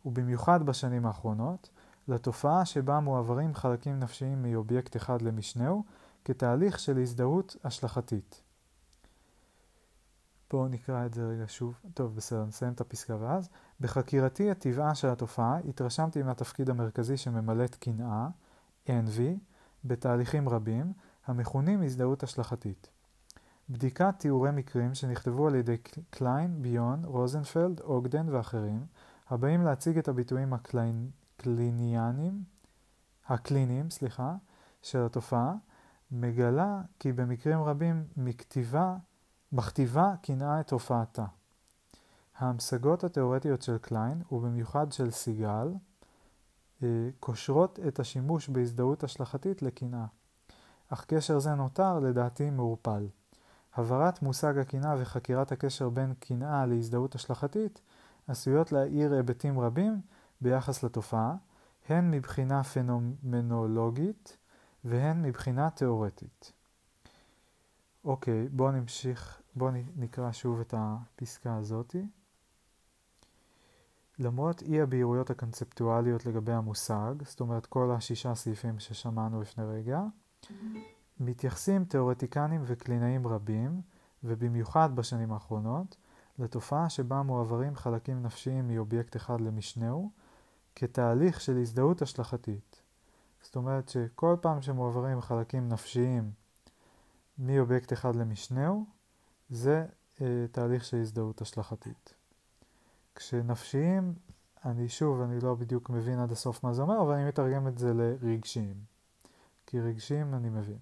ובמיוחד 0.04 0.66
בשנים 0.66 1.06
האחרונות, 1.06 1.70
לתופעה 2.08 2.64
שבה 2.64 3.00
מועברים 3.00 3.54
חלקים 3.54 3.98
נפשיים 3.98 4.42
מאובייקט 4.42 4.96
אחד 4.96 5.22
למשנהו 5.22 5.84
כתהליך 6.24 6.78
של 6.78 6.98
הזדהות 6.98 7.56
השלכתית. 7.64 8.42
בואו 10.50 10.68
נקרא 10.68 11.06
את 11.06 11.14
זה 11.14 11.26
רגע 11.26 11.44
שוב. 11.48 11.74
טוב, 11.94 12.16
בסדר, 12.16 12.44
נסיים 12.44 12.72
את 12.72 12.80
הפסקה 12.80 13.16
ואז. 13.20 13.48
בחקירתי 13.80 14.52
את 14.52 14.58
טבעה 14.58 14.94
של 14.94 15.08
התופעה 15.08 15.58
התרשמתי 15.68 16.22
מהתפקיד 16.22 16.70
המרכזי 16.70 17.16
שממלאת 17.16 17.74
קנאה, 17.74 18.28
envy, 18.86 19.38
בתהליכים 19.84 20.48
רבים, 20.48 20.92
המכונים 21.26 21.82
הזדהות 21.82 22.22
השלכתית. 22.22 22.90
בדיקת 23.70 24.14
תיאורי 24.18 24.50
מקרים 24.50 24.94
שנכתבו 24.94 25.46
על 25.46 25.54
ידי 25.54 25.76
קליין, 26.10 26.62
ביון, 26.62 27.04
רוזנפלד, 27.04 27.80
אוגדן 27.80 28.28
ואחרים, 28.28 28.86
הבאים 29.30 29.62
להציג 29.62 29.98
את 29.98 30.08
הביטויים 30.08 30.52
הקליניאנים, 30.52 32.42
הקליניים, 33.26 33.90
סליחה, 33.90 34.34
של 34.82 34.98
התופעה, 35.06 35.54
מגלה 36.10 36.80
כי 36.98 37.12
במקרים 37.12 37.62
רבים 37.62 38.04
מכתיבה, 38.16 38.96
בכתיבה 39.52 40.14
קנאה 40.22 40.60
את 40.60 40.70
הופעתה. 40.70 41.24
ההמשגות 42.38 43.04
התאורטיות 43.04 43.62
של 43.62 43.78
קליין, 43.78 44.22
ובמיוחד 44.32 44.92
של 44.92 45.10
סיגל, 45.10 45.68
אה, 46.82 46.88
קושרות 47.20 47.78
את 47.88 48.00
השימוש 48.00 48.48
בהזדהות 48.48 49.04
השלכתית 49.04 49.62
לקנאה. 49.62 50.06
אך 50.92 51.04
קשר 51.04 51.38
זה 51.38 51.54
נותר 51.54 51.98
לדעתי 51.98 52.50
מעורפל. 52.50 53.06
הבהרת 53.74 54.22
מושג 54.22 54.58
הקנאה 54.58 54.94
וחקירת 54.98 55.52
הקשר 55.52 55.88
בין 55.88 56.14
קנאה 56.20 56.66
להזדהות 56.66 57.14
השלכתית 57.14 57.80
עשויות 58.28 58.72
להאיר 58.72 59.12
היבטים 59.12 59.60
רבים 59.60 60.00
ביחס 60.40 60.82
לתופעה, 60.82 61.34
הן 61.88 62.10
מבחינה 62.10 62.64
פנומנולוגית 62.64 64.36
והן 64.84 65.22
מבחינה 65.22 65.70
תאורטית. 65.70 66.52
אוקיי, 68.04 68.48
בואו 68.48 68.70
נמשיך, 68.70 69.40
בואו 69.54 69.70
נקרא 69.96 70.32
שוב 70.32 70.60
את 70.60 70.74
הפסקה 70.76 71.56
הזאתי. 71.56 72.06
למרות 74.18 74.62
אי 74.62 74.80
הבהירויות 74.80 75.30
הקונספטואליות 75.30 76.26
לגבי 76.26 76.52
המושג, 76.52 77.14
זאת 77.24 77.40
אומרת 77.40 77.66
כל 77.66 77.90
השישה 77.90 78.34
סעיפים 78.34 78.78
ששמענו 78.78 79.40
לפני 79.40 79.64
רגע, 79.64 80.00
מתייחסים 81.20 81.84
תאורטיקנים 81.84 82.62
וקלינאים 82.66 83.26
רבים, 83.26 83.80
ובמיוחד 84.24 84.96
בשנים 84.96 85.32
האחרונות, 85.32 85.96
לתופעה 86.38 86.90
שבה 86.90 87.22
מועברים 87.22 87.76
חלקים 87.76 88.22
נפשיים 88.22 88.68
מאובייקט 88.68 89.16
אחד 89.16 89.40
למשנהו, 89.40 90.10
כתהליך 90.76 91.40
של 91.40 91.58
הזדהות 91.58 92.02
השלכתית. 92.02 92.82
זאת 93.42 93.56
אומרת 93.56 93.88
שכל 93.88 94.36
פעם 94.40 94.62
שמועברים 94.62 95.20
חלקים 95.20 95.68
נפשיים 95.68 96.30
מאובייקט 97.38 97.92
אחד 97.92 98.16
למשנהו, 98.16 98.84
זה 99.50 99.86
אה, 100.20 100.46
תהליך 100.52 100.84
של 100.84 100.96
הזדהות 100.96 101.40
השלכתית. 101.40 102.14
כשנפשיים, 103.14 104.14
אני 104.64 104.88
שוב, 104.88 105.20
אני 105.20 105.40
לא 105.40 105.54
בדיוק 105.54 105.90
מבין 105.90 106.18
עד 106.18 106.32
הסוף 106.32 106.64
מה 106.64 106.72
זה 106.72 106.82
אומר, 106.82 107.02
אבל 107.02 107.14
אני 107.14 107.28
מתרגם 107.28 107.68
את 107.68 107.78
זה 107.78 107.92
לרגשיים. 107.94 108.91
כי 109.66 109.80
רגשיים 109.80 110.34
אני 110.34 110.48
מבין. 110.48 110.78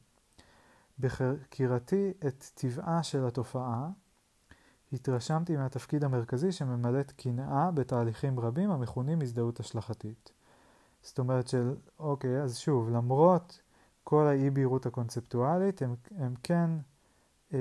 בחקירתי 0.98 2.12
את 2.26 2.44
טבעה 2.54 3.02
של 3.02 3.26
התופעה, 3.26 3.88
התרשמתי 4.92 5.56
מהתפקיד 5.56 6.04
המרכזי 6.04 6.52
שממלאת 6.52 7.12
קנאה 7.12 7.70
בתהליכים 7.70 8.40
רבים 8.40 8.70
המכונים 8.70 9.22
הזדהות 9.22 9.60
השלכתית. 9.60 10.32
זאת 11.02 11.18
אומרת 11.18 11.48
של, 11.48 11.74
אוקיי, 11.98 12.42
אז 12.42 12.58
שוב, 12.58 12.90
למרות 12.90 13.62
כל 14.04 14.26
האי 14.26 14.50
בהירות 14.50 14.86
הקונספטואלית, 14.86 15.82
הם, 15.82 15.94
הם 16.16 16.34
כן, 16.42 16.70
אה, 17.54 17.58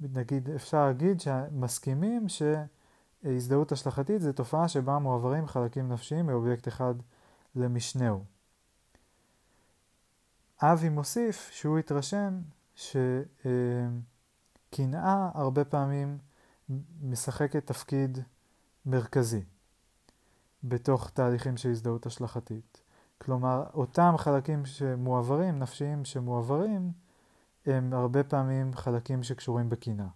נגיד, 0.00 0.50
אפשר 0.50 0.86
להגיד 0.86 1.20
שמסכימים 1.20 2.26
שהזדהות 2.28 3.72
השלכתית 3.72 4.20
זה 4.22 4.32
תופעה 4.32 4.68
שבה 4.68 4.98
מועברים 4.98 5.46
חלקים 5.46 5.88
נפשיים 5.88 6.26
מאובייקט 6.26 6.68
אחד 6.68 6.94
למשנהו. 7.54 8.24
אבי 10.62 10.88
מוסיף 10.88 11.50
שהוא 11.52 11.78
התרשם 11.78 12.40
שקנאה 12.74 13.10
הרבה 15.34 15.64
פעמים 15.64 16.18
משחקת 17.02 17.66
תפקיד 17.66 18.18
מרכזי 18.86 19.44
בתוך 20.64 21.10
תהליכים 21.10 21.56
של 21.56 21.70
הזדהות 21.70 22.06
השלכתית. 22.06 22.80
כלומר, 23.18 23.64
אותם 23.74 24.14
חלקים 24.16 24.66
שמועברים, 24.66 25.58
נפשיים 25.58 26.04
שמועברים, 26.04 26.92
הם 27.66 27.92
הרבה 27.92 28.24
פעמים 28.24 28.74
חלקים 28.74 29.22
שקשורים 29.22 29.70
בקנאה. 29.70 30.06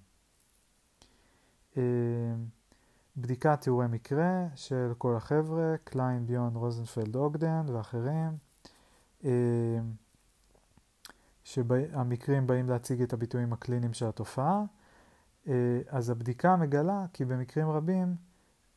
בדיקת 3.17 3.61
תיאורי 3.61 3.87
מקרה 3.87 4.47
של 4.55 4.93
כל 4.99 5.17
החבר'ה, 5.17 5.75
קליין, 5.85 6.27
ביון, 6.27 6.57
רוזנפלד, 6.57 7.17
אוגדן 7.17 7.67
ואחרים. 7.69 8.37
שהמקרים 11.51 12.47
באים 12.47 12.69
להציג 12.69 13.03
את 13.03 13.13
הביטויים 13.13 13.53
הקליניים 13.53 13.93
של 13.93 14.07
התופעה, 14.07 14.65
אה, 15.49 15.81
אז 15.89 16.11
הבדיקה 16.11 16.57
מגלה 16.57 17.07
כי 17.13 17.25
במקרים 17.25 17.71
רבים 17.71 18.17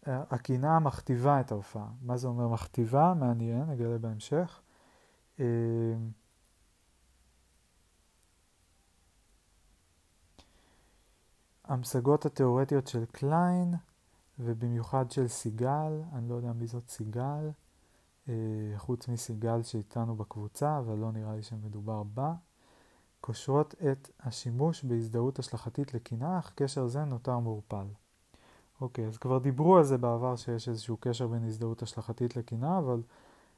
אה, 0.07 0.23
הקנאה 0.29 0.79
מכתיבה 0.79 1.39
את 1.41 1.51
ההופעה. 1.51 1.87
מה 2.01 2.17
זה 2.17 2.27
אומר 2.27 2.47
מכתיבה? 2.47 3.13
מעניין, 3.13 3.63
נגלה 3.69 3.97
בהמשך. 3.97 4.61
אה, 5.39 5.45
המשגות 11.63 12.25
התיאורטיות 12.25 12.87
של 12.87 13.05
קליין, 13.05 13.73
ובמיוחד 14.39 15.11
של 15.11 15.27
סיגל, 15.27 16.01
אני 16.13 16.29
לא 16.29 16.35
יודע 16.35 16.53
מי 16.53 16.67
זאת 16.67 16.89
סיגל, 16.89 17.49
חוץ 18.77 19.07
מסיגל 19.07 19.63
שאיתנו 19.63 20.15
בקבוצה, 20.15 20.77
אבל 20.79 20.97
לא 20.97 21.11
נראה 21.11 21.35
לי 21.35 21.43
שמדובר 21.43 22.03
בה. 22.03 22.33
קושרות 23.25 23.75
את 23.91 24.09
השימוש 24.19 24.83
בהזדהות 24.83 25.39
השלכתית 25.39 25.93
לקנאה, 25.93 26.39
אך 26.39 26.51
קשר 26.55 26.87
זה 26.87 27.03
נותר 27.03 27.39
מעורפל. 27.39 27.85
אוקיי, 28.81 29.07
אז 29.07 29.17
כבר 29.17 29.37
דיברו 29.37 29.77
על 29.77 29.83
זה 29.83 29.97
בעבר 29.97 30.35
שיש 30.35 30.69
איזשהו 30.69 30.97
קשר 30.99 31.27
בין 31.27 31.47
הזדהות 31.47 31.81
השלכתית 31.81 32.35
לקנאה, 32.35 32.77
אבל 32.77 33.01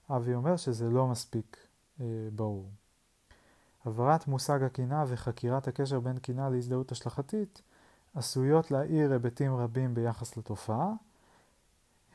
אבי 0.09 0.33
אומר 0.33 0.57
שזה 0.57 0.89
לא 0.89 1.07
מספיק 1.07 1.57
אה, 2.01 2.05
ברור. 2.35 2.69
הבהרת 3.85 4.27
מושג 4.27 4.63
הקינה 4.63 5.03
וחקירת 5.07 5.67
הקשר 5.67 5.99
בין 5.99 6.17
קינה 6.17 6.49
להזדהות 6.49 6.91
השלכתית 6.91 7.61
עשויות 8.15 8.71
להאיר 8.71 9.11
היבטים 9.11 9.55
רבים 9.55 9.93
ביחס 9.93 10.37
לתופעה, 10.37 10.93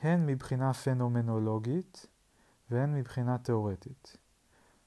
הן 0.02 0.26
מבחינה 0.26 0.72
פנומנולוגית 0.72 2.06
והן 2.70 2.94
מבחינה 2.94 3.38
תאורטית. 3.38 4.19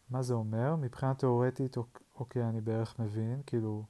מה 0.09 0.21
זה 0.21 0.33
אומר? 0.33 0.75
מבחינה 0.75 1.13
תאורטית, 1.13 1.77
אוקיי, 2.15 2.49
אני 2.49 2.61
בערך 2.61 2.99
מבין, 2.99 3.41
כאילו, 3.45 3.83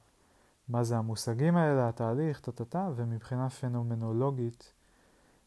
מה 0.68 0.84
זה 0.84 0.96
המושגים 0.96 1.56
האלה, 1.56 1.88
התהליך, 1.88 2.40
טה-טה-טה, 2.40 2.90
ומבחינה 2.96 3.50
פנומנולוגית, 3.50 4.72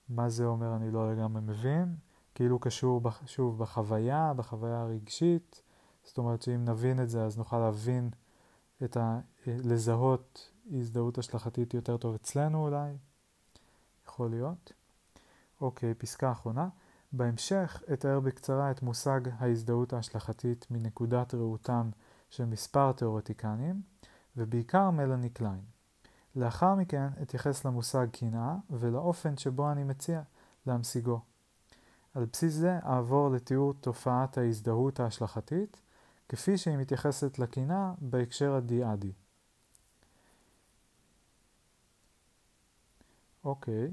מה 0.09 0.29
זה 0.29 0.45
אומר 0.45 0.75
אני 0.75 0.91
לא 0.91 1.11
לגמרי 1.11 1.41
מבין, 1.41 1.95
כאילו 2.35 2.59
קשור 2.59 3.01
שוב 3.25 3.59
בחוויה, 3.59 4.33
בחוויה 4.35 4.81
הרגשית, 4.81 5.61
זאת 6.03 6.17
אומרת 6.17 6.41
שאם 6.41 6.65
נבין 6.65 7.01
את 7.01 7.09
זה 7.09 7.23
אז 7.23 7.37
נוכל 7.37 7.59
להבין 7.59 8.09
את 8.83 8.97
ה... 8.97 9.19
לזהות 9.47 10.51
הזדהות 10.71 11.17
השלכתית 11.17 11.73
יותר 11.73 11.97
טוב 11.97 12.15
אצלנו 12.15 12.63
אולי, 12.65 12.93
יכול 14.07 14.29
להיות. 14.29 14.73
אוקיי, 15.61 15.93
פסקה 15.93 16.31
אחרונה. 16.31 16.69
בהמשך 17.11 17.83
אתאר 17.93 18.19
בקצרה 18.19 18.71
את 18.71 18.81
מושג 18.81 19.21
ההזדהות 19.39 19.93
ההשלכתית 19.93 20.67
מנקודת 20.71 21.33
ראותם 21.33 21.89
של 22.29 22.45
מספר 22.45 22.91
תאורטיקנים, 22.91 23.81
ובעיקר 24.37 24.89
מלאני 24.89 25.29
קליין. 25.29 25.61
לאחר 26.35 26.75
מכן 26.75 27.07
אתייחס 27.21 27.65
למושג 27.65 28.07
קנאה 28.11 28.55
ולאופן 28.69 29.37
שבו 29.37 29.71
אני 29.71 29.83
מציע 29.83 30.21
להמשיגו. 30.65 31.19
על 32.13 32.25
בסיס 32.25 32.53
זה 32.53 32.79
אעבור 32.85 33.29
לתיאור 33.29 33.73
תופעת 33.73 34.37
ההזדהות 34.37 34.99
ההשלכתית, 34.99 35.81
כפי 36.29 36.57
שהיא 36.57 36.77
מתייחסת 36.77 37.39
לקנאה 37.39 37.93
בהקשר 38.01 38.53
הדיאדי. 38.53 39.11
אוקיי, 43.43 43.91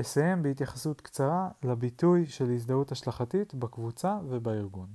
אסיים 0.00 0.42
בהתייחסות 0.42 1.00
קצרה 1.00 1.50
לביטוי 1.62 2.26
של 2.26 2.50
הזדהות 2.50 2.92
השלכתית 2.92 3.54
בקבוצה 3.54 4.18
ובארגון. 4.28 4.88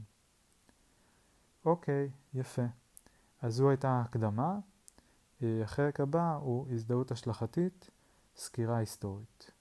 אוקיי, 1.66 2.10
יפה. 2.34 2.66
אז 3.42 3.56
זו 3.56 3.70
הייתה 3.70 3.90
ההקדמה. 3.90 4.60
החלק 5.42 6.00
הבא 6.00 6.36
הוא 6.42 6.68
הזדהות 6.72 7.12
השלכתית, 7.12 7.90
סקירה 8.36 8.78
היסטורית. 8.78 9.52